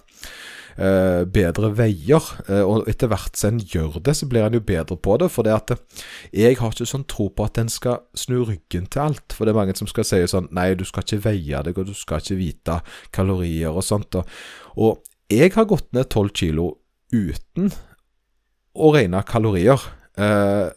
eh, 0.78 1.24
bedre 1.25 1.72
veier. 1.78 2.28
Eh, 2.48 2.62
og 2.62 2.90
etter 2.92 3.12
hvert 3.12 3.38
som 3.40 3.56
en 3.56 3.62
gjør 3.62 4.00
det, 4.04 4.16
så 4.18 4.28
blir 4.30 4.48
en 4.48 4.58
jo 4.58 4.63
bedre 4.66 4.98
på 4.98 5.18
det. 5.22 5.32
For 5.34 5.48
det 5.48 5.56
at 5.56 5.75
jeg 6.36 6.60
har 6.60 6.74
ikke 6.74 6.90
sånn 6.90 7.08
tro 7.12 7.30
på 7.34 7.48
at 7.48 7.60
en 7.62 7.72
skal 7.72 8.01
snu 8.18 8.42
ryggen 8.48 8.88
til 8.92 9.06
alt. 9.08 9.36
For 9.36 9.46
det 9.46 9.56
er 9.56 9.62
mange 9.62 9.78
som 9.80 9.90
skal 9.90 10.08
si 10.08 10.22
sånn 10.32 10.50
Nei, 10.56 10.72
du 10.75 10.86
skal 10.88 11.06
ikke 11.06 11.24
veie 11.30 11.63
deg, 11.68 11.80
og 11.80 11.92
du 11.92 11.96
skal 11.98 12.24
ikke 12.24 12.40
vite 12.40 12.82
kalorier 13.16 13.72
og 13.72 13.86
sånt. 13.86 14.20
Og, 14.20 14.28
og 14.78 15.01
jeg 15.32 15.54
har 15.56 15.70
gått 15.70 15.92
ned 15.96 16.12
tolv 16.12 16.36
kilo 16.36 16.68
uten 17.12 17.72
å 18.75 18.94
regne 18.96 19.24
kalorier. 19.28 19.80
Uh, 20.20 20.68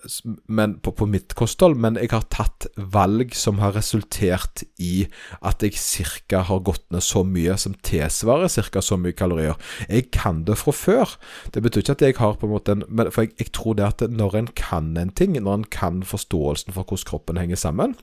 men 0.47 0.77
på, 0.79 0.93
på, 0.95 1.09
mitt 1.11 1.35
kosthold, 1.35 1.75
men 1.83 1.97
jeg 1.99 2.13
har 2.13 2.23
tatt 2.31 2.69
valg 2.79 3.35
som 3.35 3.59
har 3.59 3.75
resultert 3.75 4.63
i 4.79 5.09
at 5.43 5.65
jeg 5.67 5.75
ca. 5.75 6.45
har 6.47 6.63
gått 6.63 6.85
ned 6.95 7.03
så 7.03 7.25
mye 7.27 7.57
som 7.59 7.75
tilsvarer 7.83 8.53
ca. 8.71 8.83
så 8.85 8.99
mye 9.01 9.17
kalorier. 9.17 9.59
Jeg 9.89 10.13
kan 10.15 10.45
det 10.47 10.59
fra 10.61 10.75
før. 10.75 11.17
Det 11.51 11.65
betyr 11.67 11.83
ikke 11.83 11.97
at 11.99 12.07
jeg 12.07 12.19
har 12.21 12.39
på 12.39 12.47
en 12.47 12.55
måte 12.55 12.77
en 12.79 13.11
For 13.11 13.27
jeg, 13.27 13.35
jeg 13.43 13.53
tror 13.57 13.75
det 13.75 13.89
at 13.89 14.07
når 14.11 14.39
en 14.39 14.53
kan 14.55 14.95
en 14.97 15.11
ting, 15.11 15.35
når 15.35 15.55
en 15.55 15.67
kan 15.67 16.03
forståelsen 16.07 16.73
for 16.73 16.87
hvordan 16.87 17.11
kroppen 17.11 17.41
henger 17.43 17.59
sammen, 17.59 17.99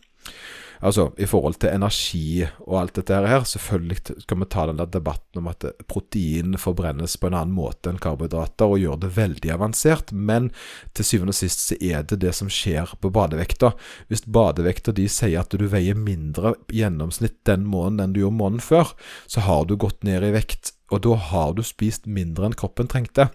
Altså, 0.82 1.12
i 1.22 1.28
forhold 1.30 1.60
til 1.62 1.70
energi 1.76 2.42
og 2.66 2.80
alt 2.80 2.96
dette 2.98 3.20
her, 3.22 3.46
selvfølgelig 3.46 4.00
skal 4.24 4.40
vi 4.42 4.48
ta 4.50 4.66
den 4.70 4.80
der 4.82 4.90
debatten 4.90 5.42
om 5.44 5.50
at 5.52 5.68
protein 5.90 6.58
forbrennes 6.58 7.18
på 7.22 7.30
en 7.30 7.38
annen 7.38 7.56
måte 7.56 7.92
enn 7.92 8.02
karbohydrater, 8.02 8.66
og 8.66 8.82
gjør 8.82 8.98
det 9.04 9.12
veldig 9.18 9.54
avansert, 9.54 10.12
men 10.12 10.50
til 10.98 11.08
syvende 11.08 11.36
og 11.36 11.38
sist 11.38 11.68
så 11.68 11.78
er 11.78 12.08
det 12.10 12.22
det 12.26 12.34
som 12.38 12.50
skjer 12.50 12.96
på 13.02 13.14
badevekta. 13.14 13.76
Hvis 14.10 14.26
badevekta 14.26 14.96
de 14.98 15.08
sier 15.12 15.44
at 15.44 15.54
du 15.54 15.68
veier 15.70 15.98
mindre 15.98 16.56
gjennomsnitt 16.74 17.40
den 17.48 17.68
måneden 17.70 18.08
enn 18.08 18.18
du 18.18 18.24
gjorde 18.24 18.40
måneden 18.42 18.66
før, 18.66 18.96
så 19.30 19.46
har 19.46 19.70
du 19.70 19.78
gått 19.78 20.02
ned 20.08 20.26
i 20.26 20.34
vekt 20.34 20.74
og 20.92 21.06
da 21.06 21.16
har 21.16 21.54
du 21.56 21.64
spist 21.64 22.04
mindre 22.04 22.50
enn 22.50 22.58
kroppen 22.58 22.90
trengte. 22.92 23.30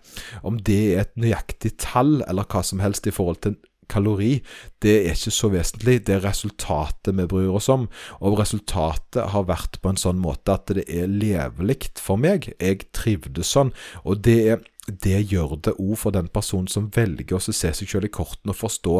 Om 0.44 0.58
det 0.66 0.82
er 0.92 1.06
et 1.06 1.14
nøyaktig 1.16 1.76
tall, 1.80 2.18
eller 2.28 2.44
hva 2.44 2.60
som 2.66 2.82
helst 2.84 3.08
i 3.08 3.14
forhold 3.14 3.40
til 3.46 3.56
kalori, 3.92 4.40
det 4.84 4.94
er 5.06 5.16
ikke 5.16 5.34
så 5.34 5.50
vesentlig. 5.52 5.98
Det 6.06 6.16
er 6.16 6.24
resultatet 6.26 7.16
vi 7.16 7.26
bryr 7.30 7.54
oss 7.58 7.68
om. 7.72 7.88
Og 8.20 8.38
resultatet 8.40 9.32
har 9.32 9.48
vært 9.48 9.80
på 9.82 9.92
en 9.92 10.00
sånn 10.00 10.20
måte 10.22 10.56
at 10.56 10.72
det 10.76 10.86
er 10.88 11.10
levelig 11.10 11.92
for 12.00 12.20
meg. 12.20 12.50
Jeg 12.60 12.88
trivdes 12.96 13.52
sånn. 13.56 13.74
Og 14.04 14.22
det, 14.26 14.38
er, 14.54 14.64
det 14.86 15.20
gjør 15.32 15.58
det 15.68 15.76
òg 15.76 15.96
for 16.00 16.16
den 16.16 16.30
personen 16.32 16.70
som 16.70 16.90
velger 16.94 17.38
å 17.38 17.42
se 17.42 17.54
seg 17.56 17.84
selv 17.84 18.08
i 18.10 18.14
kortene 18.14 18.54
og 18.54 18.60
forstå 18.60 18.98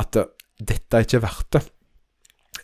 at 0.00 0.24
dette 0.62 0.96
er 0.96 1.06
ikke 1.06 1.24
verdt 1.24 1.56
det. 1.56 1.64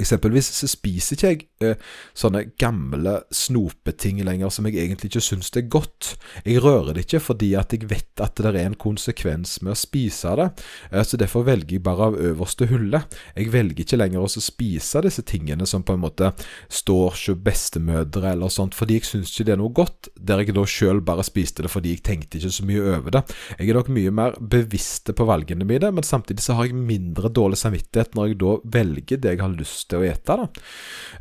Eksempelvis 0.00 0.50
så 0.60 0.68
spiser 0.70 1.16
ikke 1.16 1.30
jeg 1.30 1.46
eh, 1.64 1.88
sånne 2.16 2.46
gamle 2.60 3.18
snopeting 3.34 4.22
lenger 4.26 4.52
som 4.52 4.66
jeg 4.68 4.78
egentlig 4.80 5.10
ikke 5.10 5.24
syns 5.24 5.52
er 5.58 5.66
godt. 5.70 6.14
Jeg 6.44 6.62
rører 6.64 6.96
det 6.96 7.06
ikke 7.06 7.22
fordi 7.30 7.52
at 7.58 7.74
jeg 7.74 7.88
vet 7.90 8.22
at 8.22 8.40
det 8.40 8.52
er 8.54 8.64
en 8.64 8.78
konsekvens 8.80 9.58
med 9.64 9.74
å 9.74 9.78
spise 9.78 10.32
det, 10.40 10.48
eh, 10.90 11.04
så 11.04 11.20
derfor 11.20 11.44
velger 11.48 11.76
jeg 11.76 11.84
bare 11.86 12.10
av 12.10 12.18
øverste 12.30 12.68
hylle. 12.70 13.02
Jeg 13.36 13.52
velger 13.52 13.84
ikke 13.84 14.00
lenger 14.00 14.24
å 14.24 14.30
spise 14.30 15.02
disse 15.04 15.24
tingene 15.26 15.68
som 15.68 15.84
på 15.86 15.96
en 15.96 16.04
måte 16.04 16.32
står 16.68 17.10
hos 17.10 17.26
bestemødre 17.44 18.34
eller 18.34 18.52
sånt, 18.52 18.76
fordi 18.76 19.00
jeg 19.00 19.08
syns 19.08 19.34
ikke 19.34 19.48
det 19.48 19.54
er 19.56 19.60
noe 19.62 19.74
godt, 19.74 20.10
der 20.16 20.42
jeg 20.42 20.56
da 20.56 20.64
sjøl 20.68 21.02
bare 21.04 21.24
spiste 21.26 21.64
det 21.64 21.72
fordi 21.72 21.94
jeg 21.94 22.04
tenkte 22.06 22.38
ikke 22.38 22.52
så 22.54 22.66
mye 22.66 22.86
over 22.96 23.16
det. 23.16 23.22
Jeg 23.58 23.70
er 23.70 23.78
nok 23.78 23.92
mye 23.92 24.14
mer 24.14 24.36
bevisste 24.40 25.14
på 25.16 25.26
valgene 25.28 25.66
mine, 25.68 25.92
men 25.94 26.06
samtidig 26.06 26.44
så 26.44 26.56
har 26.58 26.68
jeg 26.68 26.78
mindre 26.78 27.30
dårlig 27.32 27.60
samvittighet 27.60 28.16
når 28.16 28.30
jeg 28.30 28.40
da 28.40 28.56
velger 28.78 29.20
det 29.20 29.34
jeg 29.34 29.42
har 29.42 29.54
lyst 29.54 29.89
til 29.90 30.02
å 30.02 30.08
ete. 30.08 30.38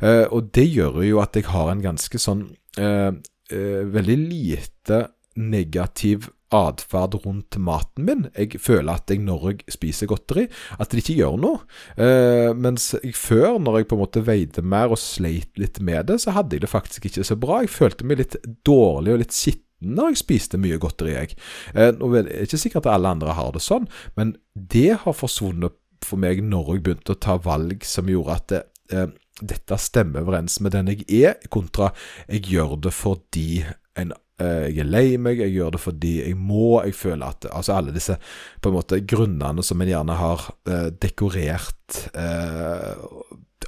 Uh, 0.00 0.26
og 0.30 0.50
det 0.56 0.66
gjør 0.70 1.02
jo 1.06 1.22
at 1.22 1.36
jeg 1.38 1.50
har 1.50 1.72
en 1.72 1.84
ganske 1.84 2.20
sånn 2.22 2.46
uh, 2.80 3.10
uh, 3.12 3.82
veldig 3.96 4.20
lite 4.24 5.06
negativ 5.40 6.30
atferd 6.50 7.14
rundt 7.24 7.56
maten 7.62 8.06
min. 8.06 8.26
Jeg 8.34 8.58
føler 8.62 8.98
at 8.98 9.10
jeg 9.10 9.22
når 9.22 9.46
jeg 9.52 9.74
spiser 9.76 10.10
godteri, 10.10 10.48
at 10.82 10.90
det 10.90 11.04
ikke 11.04 11.18
gjør 11.20 11.38
noe. 11.40 11.62
Uh, 11.94 12.50
mens 12.58 12.90
jeg 12.98 13.14
før, 13.18 13.60
når 13.62 13.80
jeg 13.80 13.90
på 13.90 13.98
en 13.98 14.02
måte 14.02 14.24
veide 14.26 14.64
mer 14.66 14.90
og 14.90 15.00
sleit 15.00 15.60
litt 15.60 15.80
med 15.84 16.10
det, 16.10 16.20
så 16.24 16.34
hadde 16.36 16.58
jeg 16.58 16.66
det 16.66 16.72
faktisk 16.72 17.06
ikke 17.06 17.26
så 17.26 17.38
bra. 17.38 17.62
Jeg 17.64 17.74
følte 17.74 18.06
meg 18.06 18.22
litt 18.22 18.38
dårlig 18.66 19.14
og 19.14 19.22
litt 19.24 19.36
skitten 19.36 19.66
når 19.80 20.10
jeg 20.10 20.20
spiste 20.20 20.58
mye 20.60 20.76
godteri, 20.76 21.14
jeg. 21.14 21.36
Uh, 21.72 21.88
nå 21.96 22.10
er 22.18 22.26
ikke 22.44 22.60
sikkert 22.60 22.84
at 22.84 22.98
alle 22.98 23.14
andre 23.14 23.36
har 23.38 23.54
det 23.54 23.62
sånn, 23.64 23.86
men 24.18 24.34
det 24.52 24.98
har 25.06 25.16
forsvunnet 25.16 25.78
for 26.06 26.20
meg 26.20 26.42
når 26.44 26.74
jeg 26.74 26.84
begynte 26.86 27.14
å 27.14 27.20
ta 27.20 27.36
valg 27.42 27.84
som 27.86 28.08
gjorde 28.10 28.36
at 28.36 28.48
det, 28.52 28.62
eh, 28.94 29.10
dette 29.40 29.78
stemmer 29.80 30.24
overens 30.24 30.58
med 30.60 30.74
den 30.76 30.90
jeg 30.92 31.06
er, 31.08 31.38
kontra 31.52 31.90
jeg 32.28 32.50
gjør 32.52 32.76
det 32.86 32.92
fordi 32.92 33.62
en, 34.00 34.12
eh, 34.40 34.68
jeg 34.68 34.84
er 34.84 34.90
lei 34.90 35.06
meg, 35.22 35.40
jeg 35.40 35.56
gjør 35.56 35.76
det 35.76 35.82
fordi 35.82 36.14
jeg 36.20 36.36
må, 36.36 36.80
jeg 36.84 36.96
føler 36.98 37.26
at 37.28 37.48
Altså 37.50 37.76
alle 37.76 37.94
disse 37.96 38.16
på 38.60 38.70
en 38.70 38.78
måte 38.78 39.00
grunnene 39.00 39.64
som 39.66 39.80
en 39.80 39.92
gjerne 39.92 40.18
har 40.20 40.48
eh, 40.68 40.88
dekorert 41.02 42.02
eh, 42.14 42.94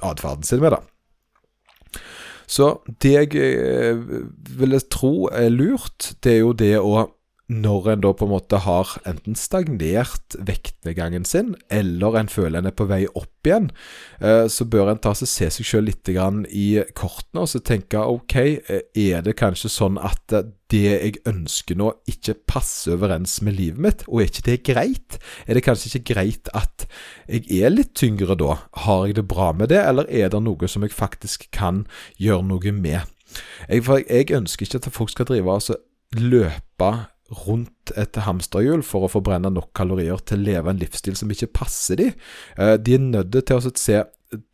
atferden 0.03 0.45
sin 0.47 0.61
med, 0.63 0.73
da. 0.73 0.81
Så 2.49 2.69
det 3.01 3.13
jeg 3.13 3.35
eh, 3.39 3.99
ville 4.59 4.81
tro 4.91 5.29
er 5.31 5.49
lurt, 5.53 6.13
det 6.23 6.35
er 6.35 6.41
jo 6.41 6.53
det 6.57 6.75
å 6.79 7.05
når 7.51 7.89
en 7.91 8.03
da 8.05 8.13
på 8.15 8.23
en 8.23 8.31
måte 8.31 8.59
har 8.63 8.93
enten 9.09 9.35
stagnert 9.35 10.37
vektnedgangen 10.47 11.25
sin, 11.27 11.53
eller 11.67 12.15
en 12.15 12.31
føler 12.31 12.61
en 12.61 12.69
er 12.69 12.75
på 12.75 12.87
vei 12.87 13.01
opp 13.11 13.47
igjen, 13.47 13.67
eh, 14.23 14.47
så 14.47 14.63
bør 14.63 14.93
en 14.93 15.01
ta 15.03 15.11
seg 15.17 15.27
se 15.27 15.49
seg 15.57 15.67
selv 15.67 15.89
litt 15.89 16.07
i 16.07 16.67
kortene 16.95 17.43
og 17.43 17.51
så 17.51 17.59
tenke 17.59 17.99
ok, 17.99 18.35
eh, 18.39 18.83
er 18.95 19.25
det 19.25 19.35
kanskje 19.35 19.71
sånn 19.73 19.99
at 19.99 20.23
det 20.73 20.83
jeg 20.87 21.19
ønsker 21.29 21.75
nå, 21.77 21.91
ikke 22.09 22.37
passer 22.47 22.95
overens 22.95 23.41
med 23.43 23.59
livet 23.59 23.83
mitt, 23.83 24.07
og 24.07 24.23
er 24.23 24.31
ikke 24.31 24.47
det 24.47 24.59
greit? 24.71 25.19
Er 25.45 25.59
det 25.59 25.67
kanskje 25.67 25.91
ikke 25.91 26.15
greit 26.15 26.51
at 26.55 26.87
jeg 27.27 27.43
er 27.59 27.75
litt 27.75 27.91
tyngre 27.99 28.39
da? 28.39 28.61
Har 28.87 29.07
jeg 29.07 29.19
det 29.19 29.27
bra 29.27 29.51
med 29.51 29.69
det, 29.73 29.83
eller 29.83 30.07
er 30.07 30.31
det 30.31 30.41
noe 30.47 30.71
som 30.71 30.87
jeg 30.87 30.95
faktisk 30.95 31.51
kan 31.51 31.83
gjøre 32.17 32.47
noe 32.47 32.71
med? 32.71 33.03
Jeg, 33.67 33.83
jeg 34.07 34.31
ønsker 34.31 34.65
ikke 34.65 34.79
at 34.79 34.93
folk 34.95 35.11
skal 35.11 35.27
drive 35.27 35.51
altså 35.51 35.75
løpe 36.13 36.91
rundt 37.45 37.93
et 37.99 38.17
hamsterhjul 38.25 38.83
for 38.85 39.05
å 39.05 39.11
forbrenne 39.11 39.51
nok 39.53 39.71
kalorier 39.77 40.21
til 40.27 40.41
å 40.41 40.47
leve 40.47 40.73
en 40.73 40.81
livsstil 40.81 41.17
som 41.19 41.31
ikke 41.33 41.51
passer 41.55 41.99
de. 41.99 42.09
Eh, 42.57 42.75
de 42.77 42.97
er 42.97 43.03
nødt 43.03 43.39
til 43.47 43.59
å 43.59 43.63
se, 43.65 44.03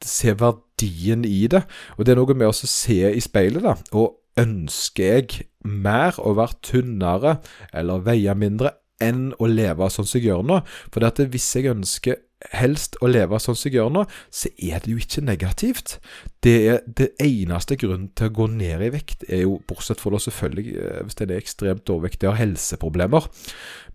se, 0.06 0.36
verdien 0.40 1.26
i 1.28 1.46
det. 1.52 1.64
Og 1.98 2.06
det 2.06 2.14
er 2.14 2.22
noe 2.22 2.38
med 2.38 2.52
å 2.52 2.56
se 2.56 3.02
i 3.12 3.24
speilet, 3.24 3.64
da. 3.66 3.76
Og 3.94 4.18
ønsker 4.40 5.16
jeg 5.20 5.50
mer 5.68 6.18
å 6.24 6.34
være 6.38 6.62
tynnere 6.64 7.40
eller 7.76 8.06
veie 8.06 8.36
mindre 8.38 8.78
enn 9.04 9.30
å 9.40 9.48
leve 9.48 9.88
sånn 9.92 10.08
som 10.08 10.20
jeg 10.20 10.30
gjør 10.30 10.46
nå? 10.48 10.62
For 10.94 11.26
hvis 11.32 11.50
jeg 11.56 11.72
ønsker 11.72 12.20
helst 12.56 12.96
å 13.04 13.10
leve 13.10 13.40
sånn 13.42 13.58
som 13.58 13.68
jeg 13.68 13.80
gjør 13.80 13.92
nå, 13.94 14.06
så 14.32 14.52
er 14.56 14.84
det 14.84 14.94
jo 14.94 15.02
ikke 15.02 15.24
negativt. 15.28 15.98
Det 16.44 16.56
er 16.72 16.80
det 16.86 17.10
eneste 17.24 17.76
grunnen 17.80 18.10
til 18.16 18.30
å 18.30 18.36
gå 18.38 18.48
ned 18.54 18.86
i 18.86 18.92
vekt, 18.94 19.26
er 19.28 19.44
jo, 19.44 19.58
bortsett 19.68 20.00
fra 20.00 20.14
det 20.16 20.24
selvfølgelig 20.24 20.76
eh, 20.80 21.02
hvis 21.04 21.20
en 21.20 21.34
er 21.34 21.42
ekstremt 21.42 21.92
overvektig 21.92 22.30
og 22.30 22.38
har 22.38 22.44
helseproblemer, 22.46 23.28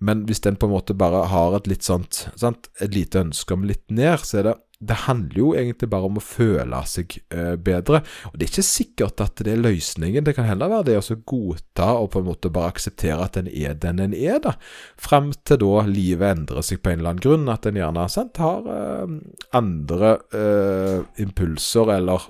men 0.05 0.27
hvis 0.29 0.45
en 0.45 0.61
på 0.61 0.69
en 0.69 0.75
måte 0.75 0.97
bare 0.99 1.25
har 1.33 1.57
et 1.57 1.71
litt 1.71 1.87
sånt, 1.87 2.27
sant, 2.41 2.69
et 2.85 2.93
lite 2.95 3.25
ønske 3.25 3.57
om 3.57 3.65
litt 3.69 3.85
ned, 3.89 4.21
så 4.27 4.43
er 4.43 4.51
det 4.51 4.59
det 4.83 4.97
handler 5.07 5.39
jo 5.39 5.53
egentlig 5.55 5.89
bare 5.91 6.09
om 6.09 6.19
å 6.19 6.25
føle 6.25 6.81
seg 6.91 7.15
eh, 7.33 7.55
bedre. 7.61 8.01
Og 8.31 8.35
Det 8.37 8.47
er 8.47 8.51
ikke 8.53 8.67
sikkert 8.67 9.23
at 9.23 9.43
det 9.47 9.53
er 9.53 9.63
løsningen. 9.63 10.27
Det 10.27 10.35
kan 10.37 10.49
heller 10.49 10.73
være 10.73 10.89
det 10.91 10.99
å 10.99 11.19
godta 11.31 11.93
og 12.01 12.11
på 12.13 12.21
en 12.21 12.29
måte 12.29 12.53
bare 12.53 12.73
akseptere 12.75 13.23
at 13.23 13.39
en 13.41 13.49
er 13.49 13.79
den 13.81 14.03
en 14.03 14.17
er, 14.19 14.41
da. 14.45 14.57
Fram 15.01 15.33
til 15.47 15.63
da 15.63 15.87
livet 15.89 16.41
endrer 16.41 16.67
seg 16.67 16.83
på 16.83 16.91
en 16.93 17.01
eller 17.01 17.15
annen 17.15 17.25
grunn. 17.25 17.49
At 17.53 17.71
en 17.71 17.81
gjerne 17.81 18.09
sant, 18.13 18.43
har 18.43 18.69
eh, 18.75 19.17
andre 19.57 20.13
eh, 20.35 21.01
impulser 21.23 21.95
eller 22.01 22.29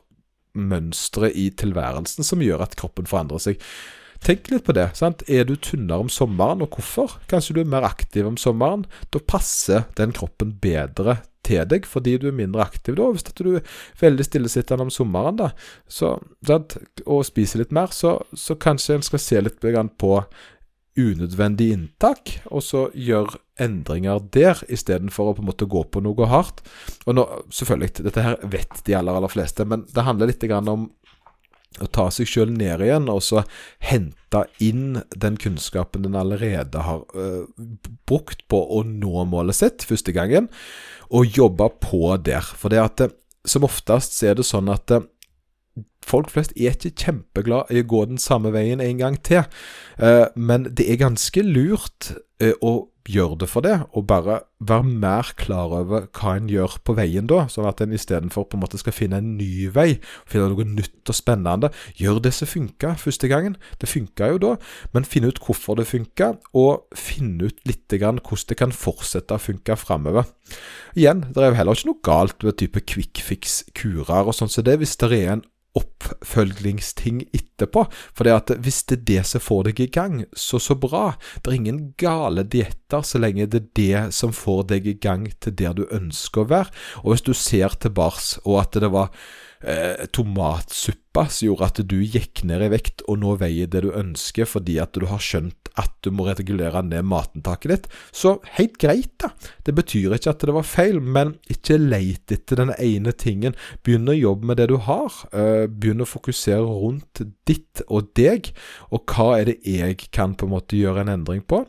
mønstre 0.54 1.32
i 1.34 1.48
tilværelsen 1.50 2.26
som 2.26 2.42
gjør 2.44 2.68
at 2.68 2.76
kroppen 2.78 3.08
forandrer 3.10 3.42
seg. 3.42 3.68
Tenk 4.24 4.46
litt 4.52 4.64
på 4.64 4.72
det. 4.76 4.92
sant? 4.96 5.24
Er 5.28 5.44
du 5.48 5.56
tynnere 5.56 6.06
om 6.06 6.08
sommeren, 6.12 6.62
og 6.64 6.76
hvorfor? 6.76 7.18
Kanskje 7.28 7.56
du 7.56 7.64
er 7.64 7.72
mer 7.72 7.84
aktiv 7.84 8.28
om 8.28 8.38
sommeren? 8.40 8.86
Da 9.12 9.20
passer 9.20 9.88
den 9.98 10.14
kroppen 10.16 10.54
bedre 10.62 11.18
til 11.46 11.62
deg 11.68 11.86
fordi 11.88 12.16
du 12.20 12.28
er 12.30 12.36
mindre 12.36 12.64
aktiv 12.64 12.96
da. 12.98 13.10
Hvis 13.12 13.26
du 13.36 13.56
er 13.58 13.76
veldig 14.00 14.26
stillesittende 14.26 14.88
om 14.88 14.92
sommeren 14.94 15.38
da, 15.40 15.52
så, 15.90 16.16
og 17.04 17.24
spiser 17.28 17.62
litt 17.62 17.74
mer, 17.74 17.94
så, 17.94 18.18
så 18.32 18.58
kanskje 18.60 18.98
en 18.98 19.06
skal 19.06 19.22
se 19.22 19.44
litt 19.44 19.62
på 19.62 20.16
unødvendig 20.94 21.72
inntak, 21.74 22.36
og 22.54 22.62
så 22.62 22.84
gjøre 22.94 23.40
endringer 23.58 24.22
der, 24.34 24.60
istedenfor 24.70 25.30
å 25.30 25.34
på 25.34 25.42
en 25.42 25.48
måte 25.48 25.66
gå 25.70 25.82
på 25.90 26.02
noe 26.04 26.28
hardt. 26.30 26.62
Og 27.08 27.16
nå, 27.18 27.24
selvfølgelig, 27.54 28.04
dette 28.06 28.22
her 28.22 28.38
vet 28.50 28.82
de 28.86 28.94
aller, 28.94 29.18
aller 29.18 29.32
fleste, 29.32 29.66
men 29.66 29.86
det 29.90 30.06
handler 30.06 30.30
litt 30.30 30.46
om 30.62 30.86
å 31.82 31.88
ta 31.90 32.06
seg 32.14 32.28
sjøl 32.30 32.52
ned 32.54 32.84
igjen, 32.84 33.08
og 33.10 33.22
så 33.24 33.42
hente 33.82 34.44
inn 34.62 35.00
den 35.16 35.38
kunnskapen 35.40 36.06
den 36.06 36.18
allerede 36.18 36.84
har 36.86 37.02
uh, 37.16 37.46
brukt 38.06 38.44
på 38.50 38.60
å 38.76 38.82
nå 38.86 39.26
målet 39.30 39.58
sitt 39.58 39.86
første 39.86 40.14
gangen 40.14 40.50
og 41.10 41.36
jobbe 41.36 41.68
på 41.82 42.16
der. 42.22 42.46
For 42.58 42.72
det 42.72 42.82
at 42.82 43.04
som 43.44 43.66
oftest 43.66 44.16
så 44.16 44.30
er 44.30 44.38
det 44.38 44.46
sånn 44.48 44.70
at 44.72 44.92
eh, 44.94 45.04
folk 46.04 46.30
flest 46.32 46.54
er 46.56 46.74
ikke 46.74 46.94
kjempeglad 47.04 47.72
i 47.72 47.82
å 47.82 47.88
gå 47.88 48.04
den 48.10 48.20
samme 48.20 48.52
veien 48.54 48.82
en 48.84 49.00
gang 49.00 49.18
til. 49.24 49.44
Eh, 49.98 50.26
men 50.34 50.68
det 50.70 50.88
er 50.88 51.02
ganske 51.04 51.44
lurt 51.44 52.14
eh, 52.42 52.56
å 52.64 52.88
gjør 53.08 53.34
det 53.40 53.48
for 53.50 53.64
det, 53.64 53.74
og 53.92 54.06
bare 54.08 54.40
vær 54.64 54.84
mer 54.86 55.28
klar 55.36 55.72
over 55.76 56.06
hva 56.16 56.34
en 56.38 56.48
gjør 56.48 56.78
på 56.86 56.94
veien 56.96 57.28
da, 57.28 57.44
sånn 57.52 57.68
at 57.68 57.82
en 57.84 57.92
istedenfor 57.96 58.46
på 58.48 58.56
en 58.56 58.62
måte 58.64 58.80
skal 58.80 58.96
finne 58.96 59.20
en 59.20 59.34
ny 59.38 59.68
vei, 59.74 59.98
finne 60.30 60.48
noe 60.52 60.66
nytt 60.68 61.12
og 61.12 61.18
spennende, 61.18 61.70
gjør 62.00 62.22
det 62.24 62.32
som 62.36 62.48
funka 62.48 62.94
første 63.00 63.28
gangen. 63.28 63.58
Det 63.80 63.90
funka 63.90 64.32
jo 64.32 64.40
da, 64.40 64.52
men 64.96 65.08
finn 65.08 65.28
ut 65.28 65.40
hvorfor 65.44 65.80
det 65.80 65.88
funka, 65.90 66.34
og 66.56 66.88
finn 66.96 67.36
ut 67.44 67.60
litt 67.68 67.92
grann 67.92 68.22
hvordan 68.22 68.50
det 68.50 68.60
kan 68.60 68.74
fortsette 68.74 69.36
å 69.36 69.42
funke 69.42 69.76
framover. 69.78 70.30
Igjen, 70.96 71.26
det 71.32 71.42
er 71.42 71.52
jo 71.52 71.58
heller 71.60 71.76
ikke 71.76 71.90
noe 71.90 72.04
galt 72.06 72.44
ved 72.46 72.58
type 72.60 72.84
quick 72.88 73.20
fix-kurer 73.24 74.24
og 74.24 74.36
sånn 74.36 74.48
som 74.48 74.62
så 74.62 74.64
det, 74.66 74.78
hvis 74.80 74.96
det 75.00 75.12
er 75.12 75.36
en 75.36 75.44
oppfølgingsting 75.74 77.24
etterpå. 77.34 77.86
For 78.14 78.26
det 78.26 78.34
at 78.34 78.52
hvis 78.64 78.82
det 78.88 78.98
er 78.98 79.06
det 79.10 79.22
som 79.30 79.42
får 79.42 79.68
deg 79.68 79.82
i 79.84 79.88
gang, 79.94 80.20
så 80.36 80.60
så 80.62 80.76
bra. 80.78 81.14
Det 81.40 81.50
er 81.50 81.58
ingen 81.58 81.82
gale 82.00 82.46
dietter 82.46 83.02
så 83.06 83.20
lenge 83.22 83.48
det 83.50 83.62
er 83.62 83.72
det 83.80 84.02
som 84.14 84.34
får 84.34 84.68
deg 84.74 84.86
i 84.86 84.98
gang 84.98 85.26
til 85.42 85.56
der 85.58 85.74
du 85.76 85.84
ønsker 85.90 86.44
å 86.44 86.50
være. 86.52 86.84
Og 87.02 87.14
hvis 87.14 87.26
du 87.26 87.34
ser 87.34 87.74
tilbake, 87.80 88.40
og 88.44 88.60
at 88.62 88.78
det 88.78 88.92
var 88.94 89.10
eh, 89.64 90.06
tomatsuppa 90.14 91.26
som 91.28 91.48
gjorde 91.48 91.70
at 91.70 91.82
du 91.90 91.98
gikk 92.02 92.44
ned 92.46 92.62
i 92.66 92.70
vekt, 92.74 93.04
og 93.08 93.20
nå 93.22 93.36
veier 93.42 93.70
det 93.70 93.84
du 93.86 93.90
ønsker 93.94 94.48
fordi 94.48 94.78
at 94.82 94.94
du 94.94 95.08
har 95.10 95.22
skjønt 95.22 95.63
at 95.80 95.90
du 96.06 96.10
må 96.14 96.26
regulere 96.28 96.82
ned 96.86 97.06
matinntaket 97.08 97.72
ditt. 97.72 97.88
Så 98.14 98.36
helt 98.58 98.76
greit, 98.82 99.10
da. 99.22 99.32
Det 99.66 99.74
betyr 99.74 100.14
ikke 100.14 100.34
at 100.34 100.44
det 100.46 100.54
var 100.54 100.66
feil, 100.68 101.00
men 101.02 101.34
ikke 101.50 101.78
leit 101.80 102.30
etter 102.34 102.60
den 102.60 102.70
ene 102.78 103.14
tingen. 103.18 103.56
Begynn 103.86 104.10
å 104.10 104.16
jobbe 104.16 104.50
med 104.50 104.60
det 104.60 104.68
du 104.70 104.76
har. 104.86 105.18
Uh, 105.34 105.66
begynn 105.66 106.04
å 106.04 106.08
fokusere 106.08 106.62
rundt 106.62 107.24
ditt 107.48 107.82
og 107.88 108.12
deg, 108.18 108.52
og 108.94 109.10
hva 109.10 109.40
er 109.40 109.50
det 109.50 109.58
jeg 109.66 110.08
kan 110.14 110.36
på 110.38 110.46
en 110.46 110.54
måte 110.54 110.78
gjøre 110.78 111.04
en 111.04 111.14
endring 111.16 111.42
på? 111.42 111.64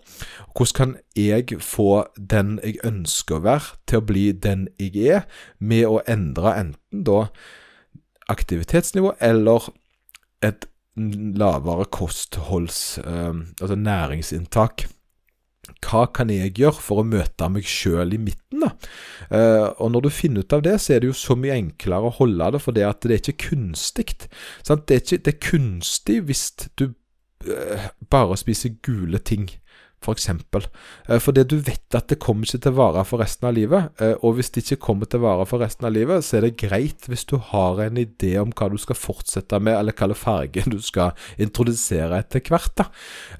Hvordan 0.56 0.76
kan 0.76 0.96
jeg 1.18 1.60
få 1.63 2.06
den 2.15 2.60
jeg 2.63 2.82
ønsker 2.86 3.39
å 3.39 3.46
være, 3.46 3.76
til 3.89 4.02
å 4.02 4.06
bli 4.06 4.26
den 4.32 4.68
jeg 4.82 5.10
er, 5.18 5.26
med 5.60 5.88
å 5.89 6.02
endre 6.12 6.56
enten 6.62 7.06
da 7.06 7.26
aktivitetsnivå 8.32 9.13
eller 9.24 9.70
et 10.46 10.65
lavere 10.95 11.88
kostholds... 11.91 12.99
Uh, 13.03 13.43
altså 13.62 13.75
næringsinntak. 13.75 14.88
Hva 15.86 16.05
kan 16.13 16.29
jeg 16.29 16.53
gjøre 16.60 16.81
for 16.81 17.01
å 17.01 17.08
møte 17.08 17.47
meg 17.49 17.65
sjøl 17.69 18.13
i 18.15 18.21
midten? 18.21 18.62
da? 18.62 18.71
Eh, 19.29 19.67
og 19.81 19.91
Når 19.93 20.05
du 20.05 20.10
finner 20.13 20.45
ut 20.45 20.53
av 20.53 20.63
det, 20.65 20.75
så 20.81 20.95
er 20.95 21.01
det 21.01 21.10
jo 21.10 21.17
så 21.17 21.38
mye 21.39 21.58
enklere 21.58 22.10
å 22.10 22.15
holde 22.19 22.51
det, 22.53 22.62
for 22.62 22.75
det 22.75 22.86
at 22.88 23.01
det 23.05 23.15
er 23.17 23.23
ikke 23.23 23.49
kunstig. 23.49 24.08
Sant? 24.65 24.86
Det, 24.88 24.95
er 24.95 25.03
ikke, 25.03 25.21
det 25.25 25.34
er 25.34 25.41
kunstig 25.49 26.19
hvis 26.29 26.43
du 26.77 26.86
eh, 27.49 27.89
bare 28.13 28.38
spiser 28.41 28.77
gule 28.86 29.21
ting. 29.21 29.49
For, 30.06 30.13
eksempel. 30.13 30.68
for 31.24 31.34
det 31.34 31.48
du 31.50 31.58
vet 31.58 31.96
at 31.98 32.12
det 32.12 32.20
kommer 32.22 32.46
ikke 32.46 32.62
til 32.62 32.76
å 32.76 32.78
vare 32.78 33.06
for 33.08 33.24
resten 33.24 33.48
av 33.50 33.56
livet. 33.58 33.89
Eh, 34.02 34.13
og 34.22 34.38
hvis 34.38 34.52
det 34.54 34.65
ikke 34.65 34.84
kommer 34.88 35.10
til 35.10 35.24
å 35.24 35.26
vare 35.26 35.48
for 35.50 35.63
resten 35.63 35.88
av 35.88 35.96
livet, 35.96 36.26
så 36.26 36.38
er 36.38 36.46
det 36.46 36.60
greit 36.62 37.08
hvis 37.10 37.26
du 37.30 37.38
har 37.52 37.82
en 37.84 37.98
idé 38.02 38.36
om 38.41 38.54
hva 38.54 38.70
du 38.72 38.78
skal 38.82 39.00
fortsette 39.00 39.60
med, 39.62 39.78
eller 39.80 39.96
hva 39.96 40.12
slags 40.12 40.22
farge 40.22 40.65
du 40.76 40.78
skal 40.84 41.15
introdusere 41.41 42.22
etter 42.22 42.46
hvert. 42.46 42.76
da. 42.78 42.89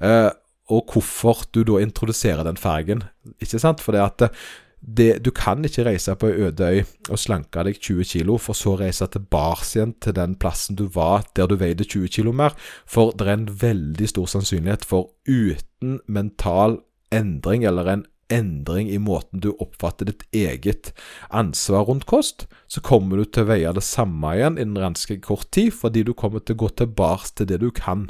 Eh, 0.00 0.32
og 0.74 0.90
hvorfor 0.90 1.44
du 1.54 1.60
da 1.62 1.78
introduserer 1.78 2.42
den 2.42 2.58
fargen. 2.58 3.04
Ikke 3.38 3.60
sant? 3.62 3.82
For 3.84 3.94
det 3.94 4.02
at 4.02 4.32
det, 4.80 5.24
du 5.24 5.30
kan 5.34 5.64
ikke 5.64 5.84
reise 5.86 6.14
på 6.14 6.28
ei 6.30 6.46
øde 6.46 6.66
øy 6.68 6.82
og 7.10 7.18
slanke 7.18 7.64
deg 7.66 7.78
20 7.80 8.04
kg, 8.06 8.34
for 8.40 8.54
så 8.54 8.76
reise 8.78 9.08
tilbake 9.10 9.64
igjen 9.74 9.94
til 10.02 10.14
den 10.14 10.36
plassen 10.38 10.76
du 10.78 10.86
var 10.92 11.24
der 11.36 11.48
du 11.50 11.56
veide 11.58 11.84
20 11.84 12.12
kg 12.12 12.34
mer. 12.34 12.58
For 12.86 13.14
det 13.16 13.26
er 13.26 13.38
en 13.38 13.48
veldig 13.62 14.10
stor 14.12 14.28
sannsynlighet 14.30 14.84
for 14.84 15.10
uten 15.26 16.00
mental 16.06 16.80
endring, 17.14 17.64
eller 17.64 17.88
en 17.90 18.04
endring 18.32 18.90
i 18.90 18.98
måten 18.98 19.40
du 19.40 19.52
oppfatter 19.62 20.08
ditt 20.08 20.24
eget 20.34 20.92
ansvar 21.30 21.86
rundt 21.86 22.06
kost, 22.10 22.46
så 22.66 22.82
kommer 22.82 23.20
du 23.20 23.24
til 23.24 23.46
å 23.46 23.50
veie 23.52 23.72
det 23.76 23.84
samme 23.86 24.34
igjen 24.34 24.58
innen 24.58 24.82
ganske 24.82 25.18
kort 25.22 25.48
tid, 25.54 25.72
fordi 25.74 26.02
du 26.06 26.12
kommer 26.14 26.42
til 26.42 26.58
å 26.58 26.64
gå 26.64 26.72
tilbake 26.82 27.32
til 27.38 27.50
det 27.52 27.60
du 27.62 27.70
kan. 27.74 28.08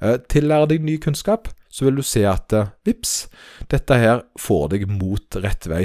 Eh, 0.00 0.18
tillære 0.32 0.72
deg 0.74 0.86
ny 0.86 0.98
kunnskap, 1.02 1.50
så 1.70 1.86
vil 1.86 2.00
du 2.00 2.06
se 2.06 2.26
at 2.28 2.52
eh, 2.56 2.74
vips, 2.86 3.26
dette 3.70 3.98
her 4.02 4.24
får 4.40 4.74
deg 4.74 4.88
mot 4.90 5.42
rett 5.42 5.70
vei. 5.70 5.84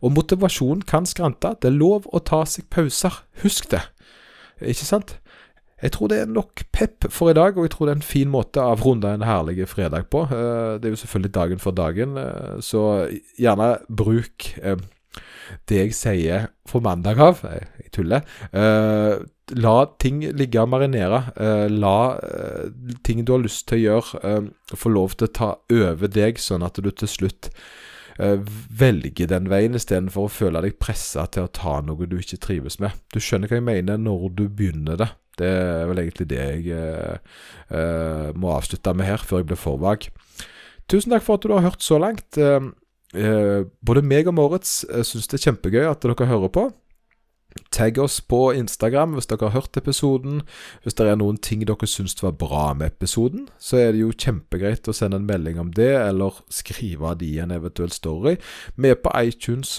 Og 0.00 0.12
motivasjon 0.16 0.82
kan 0.88 1.06
skrante. 1.08 1.54
Det 1.60 1.72
er 1.72 1.78
lov 1.78 2.08
å 2.12 2.22
ta 2.24 2.44
seg 2.48 2.68
pauser. 2.72 3.22
Husk 3.42 3.70
det. 3.74 3.84
Ikke 4.60 4.86
sant? 4.88 5.18
Jeg 5.78 5.94
tror 5.94 6.10
det 6.10 6.18
er 6.18 6.30
nok 6.30 6.64
pep 6.74 7.06
for 7.14 7.30
i 7.30 7.36
dag, 7.38 7.54
og 7.54 7.68
jeg 7.68 7.74
tror 7.74 7.86
det 7.86 7.92
er 7.92 8.00
en 8.00 8.08
fin 8.10 8.30
måte 8.30 8.62
av 8.62 8.82
runde 8.82 9.12
en 9.14 9.22
herlig 9.22 9.68
fredag 9.70 10.08
på. 10.10 10.24
Eh, 10.26 10.78
det 10.78 10.88
er 10.88 10.94
jo 10.94 11.02
selvfølgelig 11.04 11.34
dagen 11.34 11.62
for 11.62 11.76
dagen, 11.76 12.16
eh, 12.18 12.58
så 12.60 13.06
gjerne 13.38 13.76
bruk 13.86 14.48
eh, 14.58 14.80
det 15.70 15.78
jeg 15.78 15.94
sier 15.94 16.48
for 16.66 16.82
mandag 16.82 17.20
av. 17.22 17.44
Jeg 17.46 17.92
tuller. 17.94 18.26
La 19.58 19.76
ting 19.98 20.20
ligge 20.36 20.60
og 20.60 20.68
marinere. 20.68 21.22
La 21.72 22.18
ting 23.02 23.24
du 23.24 23.32
har 23.32 23.40
lyst 23.40 23.64
til 23.70 23.78
å 23.78 23.82
gjøre, 23.86 24.34
få 24.76 24.92
lov 24.92 25.16
til 25.16 25.26
å 25.26 25.34
ta 25.40 25.48
over 25.72 26.12
deg, 26.12 26.38
sånn 26.38 26.66
at 26.66 26.78
du 26.84 26.90
til 26.92 27.08
slutt 27.08 27.48
velge 28.18 29.28
den 29.30 29.46
veien 29.50 29.78
istedenfor 29.78 30.26
å 30.26 30.32
føle 30.32 30.62
deg 30.64 30.78
pressa 30.82 31.26
til 31.30 31.46
å 31.46 31.52
ta 31.54 31.76
noe 31.86 32.08
du 32.10 32.16
ikke 32.18 32.40
trives 32.42 32.80
med. 32.82 32.96
Du 33.14 33.20
skjønner 33.22 33.50
hva 33.50 33.60
jeg 33.60 33.66
mener 33.68 34.00
når 34.02 34.28
du 34.34 34.44
begynner 34.50 34.98
det. 34.98 35.10
Det 35.38 35.46
er 35.46 35.86
vel 35.86 36.02
egentlig 36.02 36.26
det 36.32 36.40
jeg 36.42 36.74
uh, 36.74 37.14
uh, 37.70 38.34
må 38.34 38.50
avslutte 38.56 38.94
med 38.98 39.06
her, 39.06 39.22
før 39.22 39.42
jeg 39.42 39.50
blir 39.52 39.60
for 39.60 39.78
vag. 39.82 40.08
Tusen 40.90 41.14
takk 41.14 41.22
for 41.22 41.38
at 41.38 41.46
du 41.46 41.54
har 41.54 41.66
hørt 41.68 41.84
så 41.84 42.00
langt. 42.02 42.40
både 43.86 44.02
meg 44.04 44.26
og 44.28 44.34
Moritz 44.36 44.82
uh, 44.90 45.04
syns 45.06 45.30
det 45.30 45.38
er 45.38 45.46
kjempegøy 45.46 45.86
at 45.86 46.02
dere 46.02 46.28
hører 46.28 46.50
på. 46.52 46.68
Tagg 47.74 47.98
oss 47.98 48.20
på 48.20 48.52
Instagram 48.54 49.16
hvis 49.16 49.28
dere 49.30 49.48
har 49.48 49.62
hørt 49.62 49.76
episoden. 49.80 50.42
Hvis 50.84 50.96
det 50.98 51.06
er 51.08 51.18
noen 51.20 51.38
ting 51.42 51.64
dere 51.66 51.88
syns 51.88 52.16
var 52.22 52.36
bra 52.38 52.70
med 52.76 52.92
episoden, 52.92 53.48
så 53.58 53.80
er 53.80 53.92
det 53.92 54.02
jo 54.02 54.14
kjempegreit 54.14 54.88
å 54.88 54.94
sende 54.96 55.20
en 55.20 55.28
melding 55.28 55.60
om 55.60 55.72
det, 55.74 55.90
eller 55.96 56.38
skrive 56.52 57.14
det 57.18 57.28
i 57.28 57.40
en 57.42 57.54
eventuell 57.54 57.92
story. 57.94 58.36
Vi 58.76 58.92
er 58.92 59.00
på 59.00 59.12
iTunes 59.20 59.78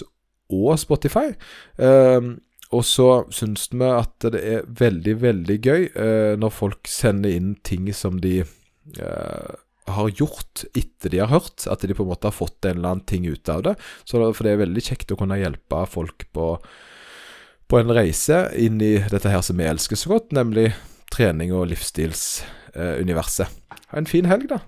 og 0.50 0.78
Spotify. 0.82 1.30
Um, 1.78 2.38
og 2.74 2.84
så 2.86 3.08
syns 3.34 3.68
vi 3.72 3.86
at 3.86 4.28
det 4.30 4.42
er 4.46 4.68
veldig, 4.80 5.16
veldig 5.22 5.58
gøy 5.58 5.88
uh, 5.96 6.34
når 6.38 6.54
folk 6.54 6.90
sender 6.90 7.34
inn 7.34 7.56
ting 7.66 7.88
som 7.96 8.20
de 8.22 8.42
uh, 8.44 9.50
har 9.90 10.12
gjort 10.14 10.64
etter 10.78 11.10
de 11.10 11.22
har 11.22 11.32
hørt, 11.32 11.66
at 11.66 11.82
de 11.82 11.96
på 11.96 12.04
en 12.04 12.12
måte 12.12 12.30
har 12.30 12.36
fått 12.36 12.66
en 12.66 12.78
eller 12.78 12.94
annen 12.94 13.08
ting 13.08 13.26
ut 13.26 13.50
av 13.50 13.64
det. 13.66 13.74
Så, 14.04 14.20
for 14.20 14.46
det 14.46 14.54
er 14.54 14.64
veldig 14.64 14.84
kjekt 14.86 15.10
å 15.14 15.18
kunne 15.18 15.40
hjelpe 15.40 15.82
folk 15.90 16.28
på 16.36 16.52
på 17.70 17.78
en 17.78 17.92
reise 17.94 18.48
inn 18.58 18.80
i 18.82 18.96
dette 19.12 19.30
her 19.30 19.42
som 19.46 19.58
vi 19.60 19.68
elsker 19.70 19.98
så 19.98 20.10
godt, 20.16 20.32
nemlig 20.34 20.72
trening 21.14 21.52
og 21.54 21.68
livsstilsuniverset. 21.70 23.46
Ha 23.90 23.98
en 23.98 24.10
fin 24.10 24.26
helg, 24.30 24.48
da. 24.50 24.58